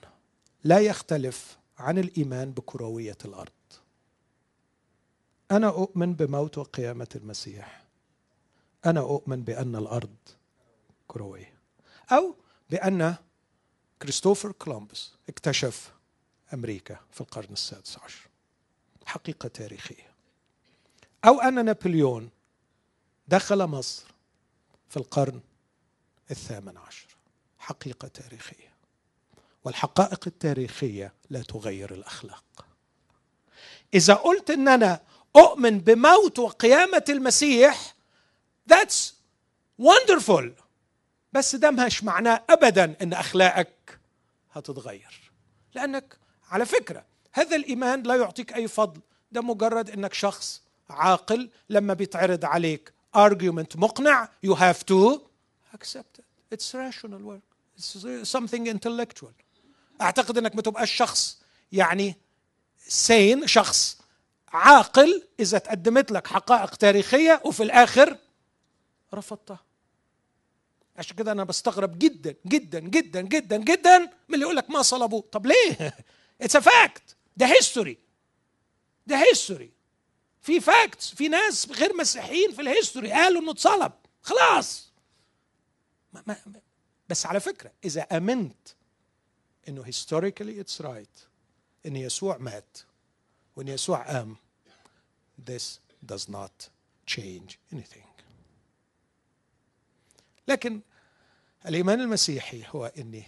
[0.64, 3.52] لا يختلف عن الإيمان بكروية الأرض.
[5.52, 7.84] أنا أؤمن بموت وقيامة المسيح.
[8.86, 10.16] أنا أؤمن بأن الأرض
[11.08, 11.54] كروية.
[12.12, 12.36] أو
[12.70, 13.16] بأن
[14.02, 15.94] كريستوفر كولومبوس اكتشف
[16.54, 18.28] أمريكا في القرن السادس عشر.
[19.06, 20.12] حقيقة تاريخية.
[21.26, 22.30] أو أن نابليون
[23.28, 24.06] دخل مصر
[24.90, 25.42] في القرن
[26.32, 27.08] الثامن عشر.
[27.60, 28.72] حقيقة تاريخية.
[29.64, 32.66] والحقائق التاريخية لا تغير الأخلاق.
[33.94, 35.02] إذا قلت أن أنا
[35.36, 37.96] أؤمن بموت وقيامة المسيح
[38.74, 39.12] that's
[39.82, 40.44] wonderful.
[41.34, 44.00] بس ده مش معناه أبدا أن أخلاقك
[44.54, 45.32] هتتغير.
[45.74, 46.18] لأنك
[46.50, 49.02] على فكرة هذا الإيمان لا يعطيك أي فضل.
[49.32, 55.20] ده مجرد أنك شخص عاقل لما بيتعرض عليك argument مقنع you have to
[55.76, 56.56] accept it.
[56.56, 57.46] It's rational work.
[57.78, 59.32] It's something intellectual.
[60.02, 62.16] أعتقد أنك ما تبقاش شخص يعني
[62.88, 64.01] sane شخص
[64.52, 68.18] عاقل إذا تقدمت لك حقائق تاريخية وفي الآخر
[69.14, 69.60] رفضتها.
[70.98, 75.22] عشان كده أنا بستغرب جدا جدا جدا جدا جدا من اللي يقول لك ما صلبوه.
[75.32, 75.94] طب ليه؟
[76.42, 77.98] it's fact ده history
[79.08, 79.72] ده history
[80.42, 83.92] في facts في ناس غير مسيحيين في ال history قالوا إنه اتصلب.
[84.22, 84.92] خلاص.
[86.14, 86.36] ما ما
[87.10, 88.68] بس على فكرة إذا آمنت
[89.68, 91.20] إنه historically it's right
[91.86, 92.78] إن يسوع مات
[93.62, 94.36] وان يسوع قام
[95.50, 95.80] this
[96.12, 96.70] does not
[97.08, 98.08] change anything.
[100.48, 100.82] لكن
[101.66, 103.24] الإيمان المسيحي هو إني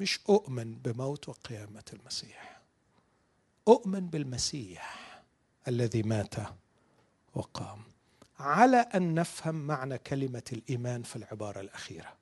[0.00, 2.60] مش أؤمن بموت وقيامة المسيح.
[3.68, 5.22] أؤمن بالمسيح
[5.68, 6.34] الذي مات
[7.34, 7.82] وقام.
[8.38, 12.12] على أن نفهم معنى كلمة الإيمان في العبارة الأخيرة.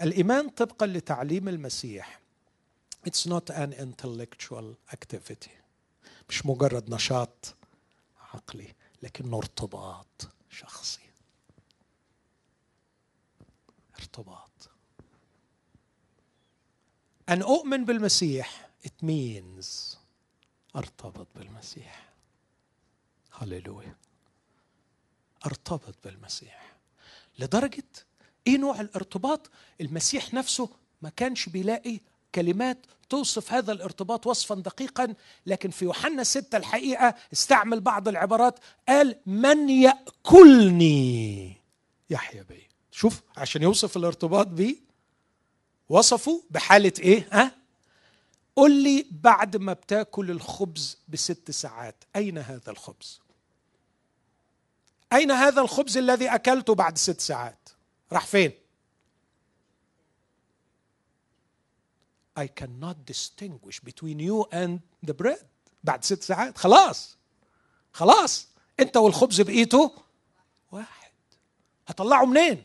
[0.00, 2.20] الإيمان طبقا لتعليم المسيح.
[3.06, 5.61] It's not an intellectual activity.
[6.32, 7.54] مش مجرد نشاط
[8.20, 11.00] عقلي لكنه ارتباط شخصي.
[13.98, 14.70] ارتباط.
[17.28, 19.96] أن أؤمن بالمسيح it means
[20.76, 22.12] أرتبط بالمسيح.
[23.32, 23.96] هللويا.
[25.46, 26.76] أرتبط بالمسيح.
[27.38, 27.88] لدرجة
[28.46, 30.70] إيه نوع الارتباط؟ المسيح نفسه
[31.02, 32.00] ما كانش بيلاقي
[32.34, 35.14] كلمات توصف هذا الارتباط وصفا دقيقا
[35.46, 38.58] لكن في يوحنا ستة الحقيقة استعمل بعض العبارات
[38.88, 41.56] قال من يأكلني؟
[42.10, 42.68] يحيى بي.
[42.90, 44.76] شوف عشان يوصف الارتباط بيه
[45.88, 47.52] وصفه بحالة إيه؟ ها؟
[48.56, 53.20] قل لي بعد ما بتاكل الخبز بست ساعات أين هذا الخبز؟
[55.12, 57.68] أين هذا الخبز الذي أكلته بعد ست ساعات؟
[58.12, 58.52] راح فين؟
[62.36, 65.44] I cannot distinguish between you and the bread.
[65.84, 67.16] بعد ست ساعات خلاص.
[67.92, 68.48] خلاص.
[68.80, 69.92] انت والخبز بقيته
[70.72, 71.12] واحد.
[71.86, 72.62] هطلعه منين؟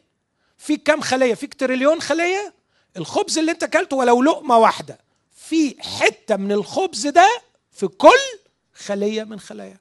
[0.57, 2.53] في كم خلية؟ فيك تريليون خلية؟
[2.97, 4.99] الخبز اللي انت اكلته ولو لقمة واحدة.
[5.35, 7.41] في حتة من الخبز ده
[7.71, 8.39] في كل
[8.73, 9.79] خلية من خلاياك.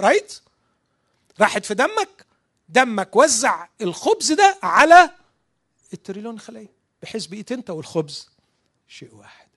[0.00, 0.40] رايت
[1.40, 2.26] راحت في دمك؟
[2.68, 5.10] دمك وزع الخبز ده على
[5.92, 6.72] التريليون خلية.
[7.02, 8.31] بحيث بقيت انت والخبز
[8.92, 9.48] شيء واحد.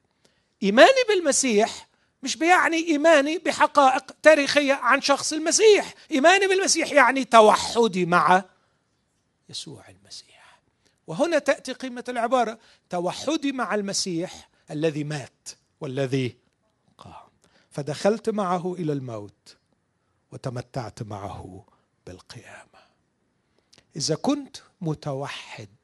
[0.63, 1.87] إيماني بالمسيح
[2.23, 5.93] مش بيعني إيماني بحقائق تاريخية عن شخص المسيح.
[6.11, 8.43] إيماني بالمسيح يعني توحدي مع
[9.49, 10.59] يسوع المسيح.
[11.07, 12.59] وهنا تأتي قيمة العبارة
[12.89, 15.49] توحدي مع المسيح الذي مات
[15.81, 16.37] والذي
[16.97, 17.29] قام.
[17.69, 19.57] فدخلت معه إلى الموت
[20.31, 21.65] وتمتعت معه
[22.07, 22.85] بالقيامة.
[23.95, 25.75] إذا كنت متوحد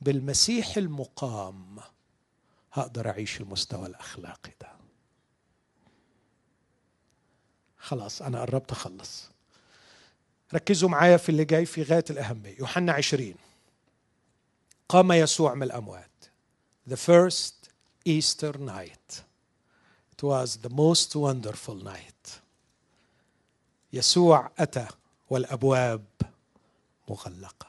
[0.00, 1.80] بالمسيح المقام
[2.72, 4.70] هقدر أعيش المستوى الأخلاقي ده.
[7.78, 9.30] خلاص أنا قربت أخلص.
[10.54, 12.58] ركزوا معايا في اللي جاي في غاية الأهمية.
[12.58, 13.34] يوحنا عشرين.
[14.88, 16.10] قام يسوع من الأموات.
[16.90, 17.54] The first
[18.08, 19.22] Easter night.
[20.12, 22.40] It was the most wonderful night.
[23.92, 24.86] يسوع أتى
[25.30, 26.04] والأبواب
[27.08, 27.66] مغلقة.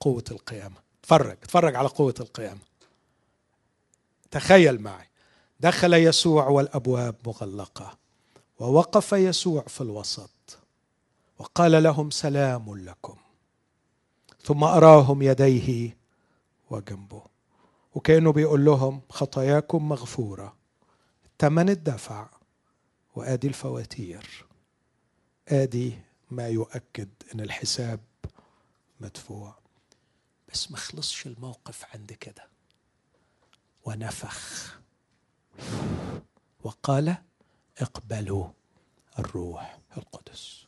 [0.00, 0.76] قوة القيامة.
[1.00, 2.67] اتفرج اتفرج على قوة القيامة.
[4.30, 5.08] تخيل معي.
[5.60, 7.98] دخل يسوع والأبواب مغلقة
[8.58, 10.58] ووقف يسوع في الوسط
[11.38, 13.16] وقال لهم سلام لكم.
[14.42, 15.96] ثم أراهم يديه
[16.70, 17.22] وجنبه
[17.94, 20.56] وكأنه بيقول لهم خطاياكم مغفورة
[21.38, 22.28] ثمن الدفع
[23.14, 24.44] وآدي الفواتير.
[25.48, 25.98] آدي
[26.30, 28.00] ما يؤكد إن الحساب
[29.00, 29.54] مدفوع.
[30.52, 32.57] بس ما خلصش الموقف عند كده.
[33.88, 34.78] ونفخ.
[36.64, 37.16] وقال
[37.78, 38.48] اقبلوا
[39.18, 40.66] الروح القدس.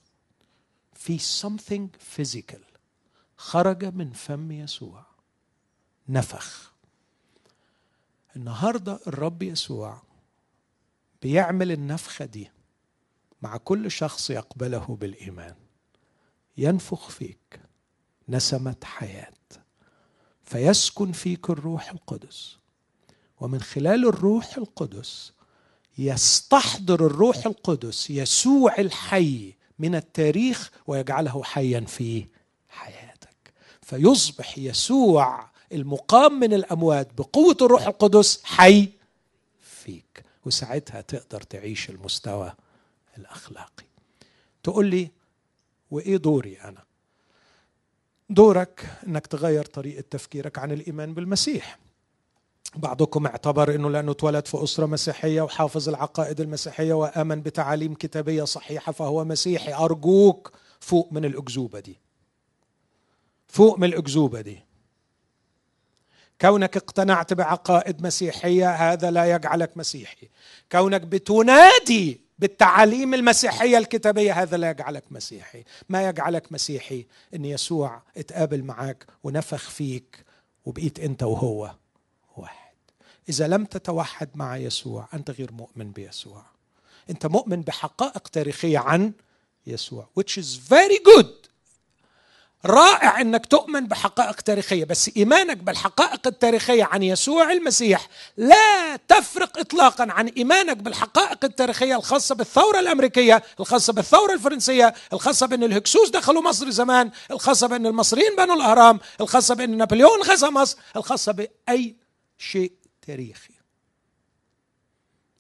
[0.95, 2.79] في something physical.
[3.37, 5.07] خرج من فم يسوع.
[6.09, 6.73] نفخ.
[8.37, 10.03] النهارده الرب يسوع
[11.23, 12.51] بيعمل النفخه دي
[13.43, 15.57] مع كل شخص يقبله بالإيمان.
[16.57, 17.61] ينفخ فيك
[18.29, 19.35] نسمة حياة.
[20.45, 22.60] فيسكن فيك الروح القدس.
[23.41, 25.32] ومن خلال الروح القدس
[25.99, 32.26] يستحضر الروح القدس يسوع الحي من التاريخ ويجعله حيا في
[32.68, 33.53] حياتك.
[33.82, 38.88] فيصبح يسوع المقام من الأموات بقوة الروح القدس حي
[39.61, 42.53] فيك وساعتها تقدر تعيش المستوى
[43.18, 43.84] الأخلاقي.
[44.62, 45.11] تقول لي
[45.91, 46.82] وإيه دوري أنا؟
[48.30, 51.78] دورك إنك تغير طريقة تفكيرك عن الإيمان بالمسيح.
[52.77, 58.93] بعضكم اعتبر إنه لأنه اتولد في أسرة مسيحية وحافظ العقائد المسيحية وآمن بتعاليم كتابية صحيحة
[58.93, 59.75] فهو مسيحي.
[59.75, 61.99] أرجوك فوق من الأكذوبة دي.
[63.49, 64.62] فوق من الأكذوبة دي.
[66.41, 70.29] كونك اقتنعت بعقائد مسيحية هذا لا يجعلك مسيحي.
[70.73, 75.64] كونك بتنادي بالتعاليم المسيحية الكتابية هذا لا يجعلك مسيحي.
[75.89, 80.25] ما يجعلك مسيحي إن يسوع اتقابل معاك ونفخ فيك
[80.64, 81.80] وبقيت أنت وهو.
[83.29, 86.43] إذا لم تتوحد مع يسوع أنت غير مؤمن بيسوع.
[87.11, 89.12] أنت مؤمن بحقائق تاريخية عن
[89.66, 91.51] يسوع which is very good.
[92.66, 100.07] رائع إنك تؤمن بحقائق تاريخية بس إيمانك بالحقائق التاريخية عن يسوع المسيح لا تفرق اطلاقا
[100.11, 106.71] عن إيمانك بالحقائق التاريخية الخاصة بالثورة الأمريكية الخاصة بالثورة الفرنسية الخاصة بأن الهكسوس دخلوا مصر
[106.71, 111.97] زمان الخاصة بأن المصريين بنوا الأهرام الخاصة بأن نابليون غزا مصر الخاصة بأي
[112.39, 112.73] شيء
[113.03, 113.55] تاريخي.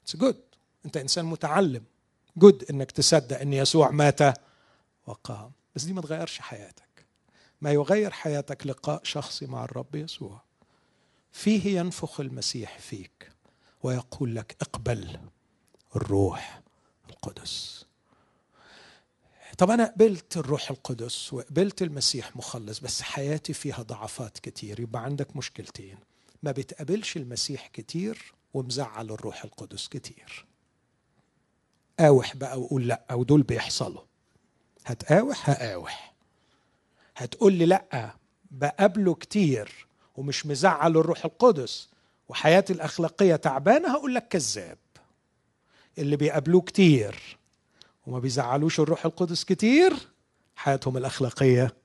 [0.02, 0.40] it's good
[0.84, 1.84] أنت إنسان متعلم.
[2.36, 4.20] good إنك تصدق إن يسوع مات
[5.06, 5.52] وقام.
[5.74, 7.06] بس دي ما تغيرش حياتك.
[7.60, 10.42] ما يغير حياتك لقاء شخصي مع الرب يسوع.
[11.32, 13.32] فيه ينفخ المسيح فيك
[13.82, 15.20] ويقول لك اقبل
[15.96, 16.60] الروح
[17.10, 17.86] القدس.
[19.58, 24.80] طب أنا قبلت الروح القدس وقبلت المسيح مخلص بس حياتي فيها ضعفات كتير.
[24.80, 25.98] يبقى عندك مشكلتين.
[26.42, 30.46] ما بتقابلش المسيح كتير ومزعل الروح القدس كتير.
[31.98, 34.02] قاوح بقى وقول لأ ودول بيحصلوا.
[34.86, 36.14] هتقاوح؟ هقاوح.
[37.16, 38.14] هتقول لي لأ
[38.50, 39.86] بقابله كتير
[40.16, 41.88] ومش مزعل الروح القدس
[42.28, 44.78] وحياتي الأخلاقية تعبانة هقول لك كذاب.
[45.98, 47.38] اللي بيقابلوه كتير
[48.06, 49.92] وما بيزعلوش الروح القدس كتير
[50.56, 51.76] حياتهم الأخلاقية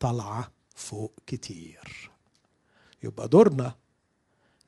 [0.00, 2.10] طالعة فوق كتير.
[3.02, 3.74] يبقى دورنا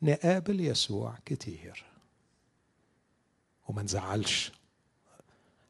[0.02, 1.84] نقابل يسوع كتير.
[3.68, 4.52] وما نزعلش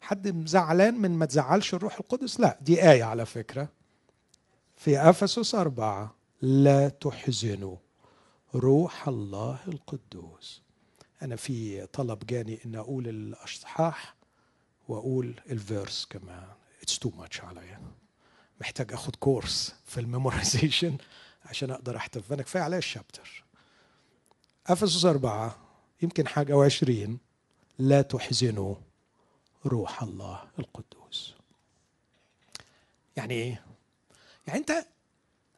[0.00, 3.68] حد مزعلان من ما تزعلش الروح القدس؟ لا دي آية على فكرة.
[4.76, 7.76] في أفسس أربعة لا تحزنوا
[8.54, 10.62] روح الله القدوس.
[11.22, 14.14] أنا في طلب جاني إن أقول الأصحاح
[14.88, 16.46] وأقول ال verse كمان.
[16.82, 17.80] it's too much عليا.
[18.60, 20.96] محتاج أخد course في ال memorization
[21.50, 22.32] عشان أقدر أحتفظ.
[22.32, 23.41] أنا كفاية عليا ال chapter.
[24.66, 25.58] أفسس أربعة
[26.02, 27.18] يمكن حاجة وعشرين.
[27.78, 28.74] لا تحزنوا
[29.66, 31.34] روح الله القدوس.
[33.16, 33.64] يعني إيه؟
[34.46, 34.86] يعني أنت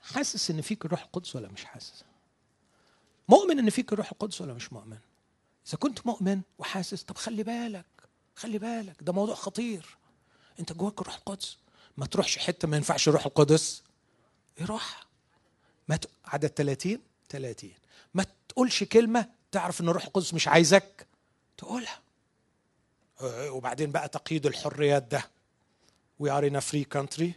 [0.03, 2.05] حاسس إن فيك الروح القدس ولا مش حاسس؟
[3.29, 4.99] مؤمن إن فيك الروح القدس ولا مش مؤمن؟
[5.69, 7.87] إذا كنت مؤمن وحاسس طب خلي بالك
[8.37, 9.97] خلي بالك ده موضوع خطير.
[10.61, 11.57] أنت جواك الروح القدس.
[11.97, 13.83] ما تروحش حتة ما ينفعش الروح القدس.
[14.61, 15.05] يروح
[15.89, 16.09] ما ت...
[16.25, 16.99] عدد 30
[17.29, 17.77] 30 ما
[18.55, 21.07] تقولش كلمة تعرف إن الروح القدس مش عايزك
[21.57, 22.01] تقولها.
[23.25, 25.31] وبعدين بقى تقييد الحريات ده.
[26.19, 27.35] we are in free country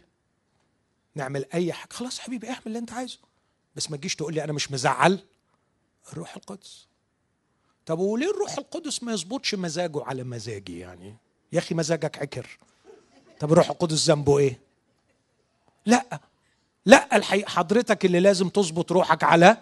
[1.14, 1.92] نعمل أي حاجة.
[1.92, 3.18] خلاص حبيبي اعمل اللي أنت عايزه.
[3.76, 5.18] بس ما تجيش تقول لي أنا مش مزعل.
[6.12, 6.86] الروح القدس.
[7.86, 11.16] طب وليه الروح القدس ما يظبطش مزاجه على مزاجي يعني؟
[11.52, 12.58] يا أخي مزاجك عكر.
[13.40, 14.60] طب الروح القدس ذنبه إيه؟
[15.86, 16.20] لا.
[16.86, 19.56] لا الحقيقة حضرتك اللي لازم تظبط روحك على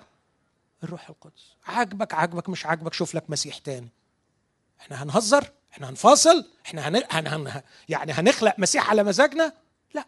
[0.83, 1.57] الروح القدس.
[1.67, 3.89] عاجبك عاجبك مش عاجبك شوف لك مسيح تاني.
[4.81, 7.03] إحنا هنهزر إحنا هنفاصل إحنا هن...
[7.11, 7.27] هن...
[7.27, 7.63] هن...
[7.89, 9.53] يعني هنخلق مسيح على مزاجنا؟
[9.95, 10.07] لا.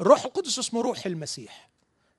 [0.00, 1.70] الروح القدس اسمه روح المسيح.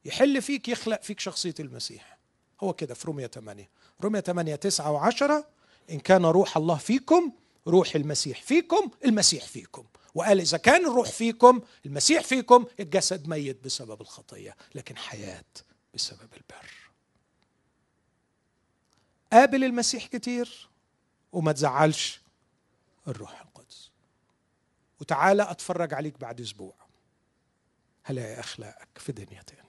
[0.05, 2.17] يحل فيك يخلق فيك شخصية المسيح.
[2.63, 3.69] هو كده في رومية 8
[4.01, 5.31] رومية 8 9 و10
[5.91, 7.31] إن كان روح الله فيكم
[7.67, 9.85] روح المسيح فيكم المسيح فيكم.
[10.15, 15.45] وقال إذا كان الروح فيكم المسيح فيكم الجسد ميت بسبب الخطية لكن حياة
[15.93, 16.84] بسبب البر.
[19.33, 20.69] قابل المسيح كتير
[21.31, 22.21] وما تزعلش
[23.07, 23.91] الروح القدس.
[25.01, 26.73] وتعالى أتفرج عليك بعد أسبوع.
[28.03, 29.65] هلاقي أخلاقك في دنيا تاني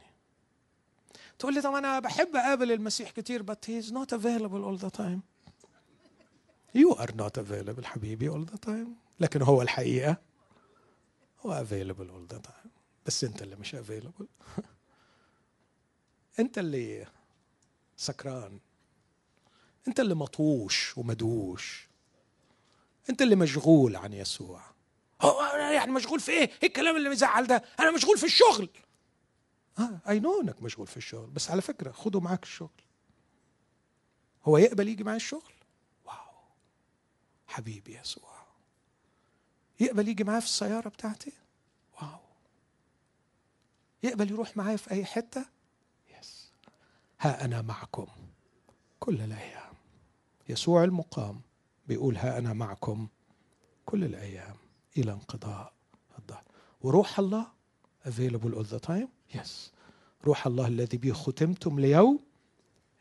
[1.39, 4.91] تقول لي طب أنا بحب أقابل المسيح كتير but he is not available all the
[4.91, 5.21] time.
[6.75, 8.89] You are not available حبيبي all the time.
[9.21, 10.17] لكن هو الحقيقة
[11.47, 12.69] هو available all the time.
[13.07, 14.27] بس أنت اللي مش available.
[16.39, 17.07] أنت اللي
[17.97, 18.61] سكران.
[19.89, 21.89] انت اللي مطوش ومدوش
[23.11, 24.61] انت اللي مشغول عن يسوع
[25.23, 28.69] هو يعني مشغول في إيه؟ إيه الكلام اللي بيزعل ده؟ أنا مشغول في الشغل.
[29.79, 32.83] آه I know إنك مشغول في الشغل بس على فكرة خده معاك الشغل.
[34.45, 35.53] هو يقبل يجي معايا الشغل؟
[36.05, 36.35] wow
[37.47, 38.47] حبيبي يسوع.
[39.81, 41.33] يقبل يجي معايا في السيارة بتاعتي؟
[42.03, 42.19] wow.
[44.03, 45.47] يقبل يروح معايا في أي حتة؟
[46.19, 46.53] يس.
[47.21, 48.07] ها أنا معكم
[49.01, 49.66] كل الأيام.
[50.49, 51.41] يسوع المقام
[51.87, 53.09] بيقول ها أنا معكم
[53.87, 54.57] كل الأيام
[54.97, 55.73] إلى انقضاء
[56.19, 56.43] الظهر.
[56.81, 57.47] وروح الله
[58.07, 59.37] available all the time.
[59.37, 59.49] Yes.
[60.25, 62.21] روح الله الذي به ختمتم ليوم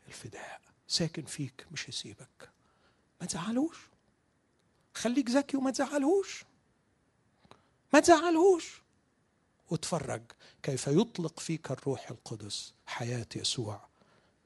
[0.08, 0.60] الفداء.
[0.88, 2.50] ساكن فيك مش هيسيبك
[3.20, 3.76] ما تزعلوش
[4.94, 6.44] خليك ذكي وما تزعلهوش.
[7.92, 8.82] ما تزعلهوش.
[9.70, 10.22] واتفرج
[10.62, 13.88] كيف يطلق فيك الروح القدس حياة يسوع.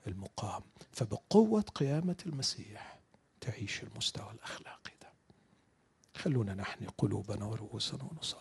[0.07, 0.63] المقام.
[0.93, 3.01] فبقوة قيامة المسيح
[3.41, 5.13] تعيش المستوى الأخلاقي ده.
[6.17, 8.41] خلونا نحني قلوبنا ورؤوسنا ونصلي.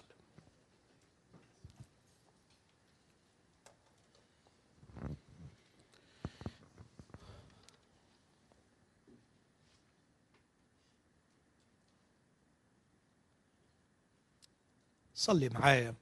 [15.16, 15.96] صلي معايا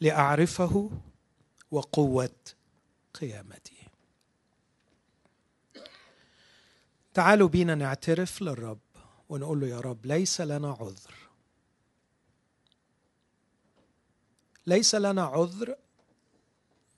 [0.00, 0.90] لأعرفه
[1.70, 2.36] وقوة
[3.14, 3.79] قيامته.
[7.14, 8.80] تعالوا بينا نعترف للرب
[9.28, 11.14] ونقول له يا رب ليس لنا عذر.
[14.66, 15.76] ليس لنا عذر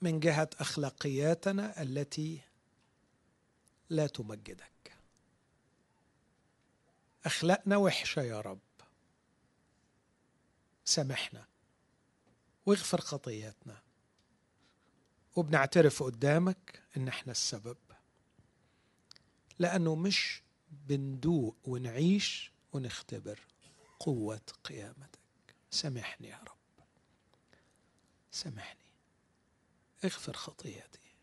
[0.02, 2.40] من جهة أخلاقياتنا التي
[3.90, 4.97] لا تمجدك.
[7.24, 8.59] أخلاقنا وحشة يا رب.
[10.84, 11.47] سامحنا
[12.66, 13.82] واغفر خطياتنا.
[15.36, 17.76] وبنعترف قدامك إن إحنا السبب.
[19.59, 23.41] لأنه مش بندوق ونعيش ونختبر
[24.01, 25.19] قوة قيامتك.
[25.70, 26.85] سامحني يا رب.
[28.31, 28.93] سامحني.
[30.05, 31.15] اغفر خطيتي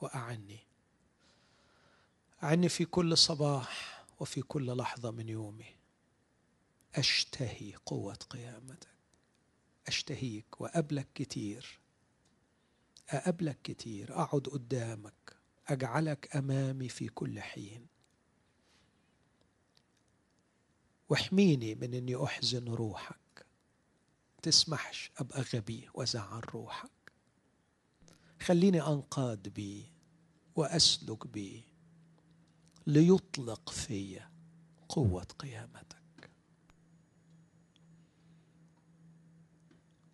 [0.00, 0.58] وأعني.
[2.42, 5.76] أعني في كل صباح وفي كل لحظة من يومي.
[6.94, 8.88] أشتهي قوة قيامتك.
[9.88, 11.78] أشتهيك وأقابلك كتير.
[13.08, 14.22] أقابلك كتير.
[14.22, 15.37] أقعد قدامك.
[15.68, 17.86] أجعلك أمامي في كل حين.
[21.08, 23.46] واحميني من إني أحزن روحك.
[24.42, 26.90] تسمحش أبقى غبي وازعل روحك.
[28.42, 29.92] خليني أنقاد بي
[30.56, 31.64] وأسلك بي
[32.86, 34.20] ليطلق في
[34.88, 36.30] قوة قيامتك.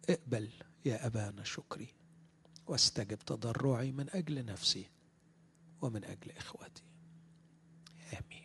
[0.08, 0.50] اقبل
[0.84, 1.94] يا أبانا شكري
[2.66, 4.93] واستجب تضرعي من أجل نفسي.
[5.84, 6.82] ومن أجل إخوتي.
[8.12, 8.43] آمين.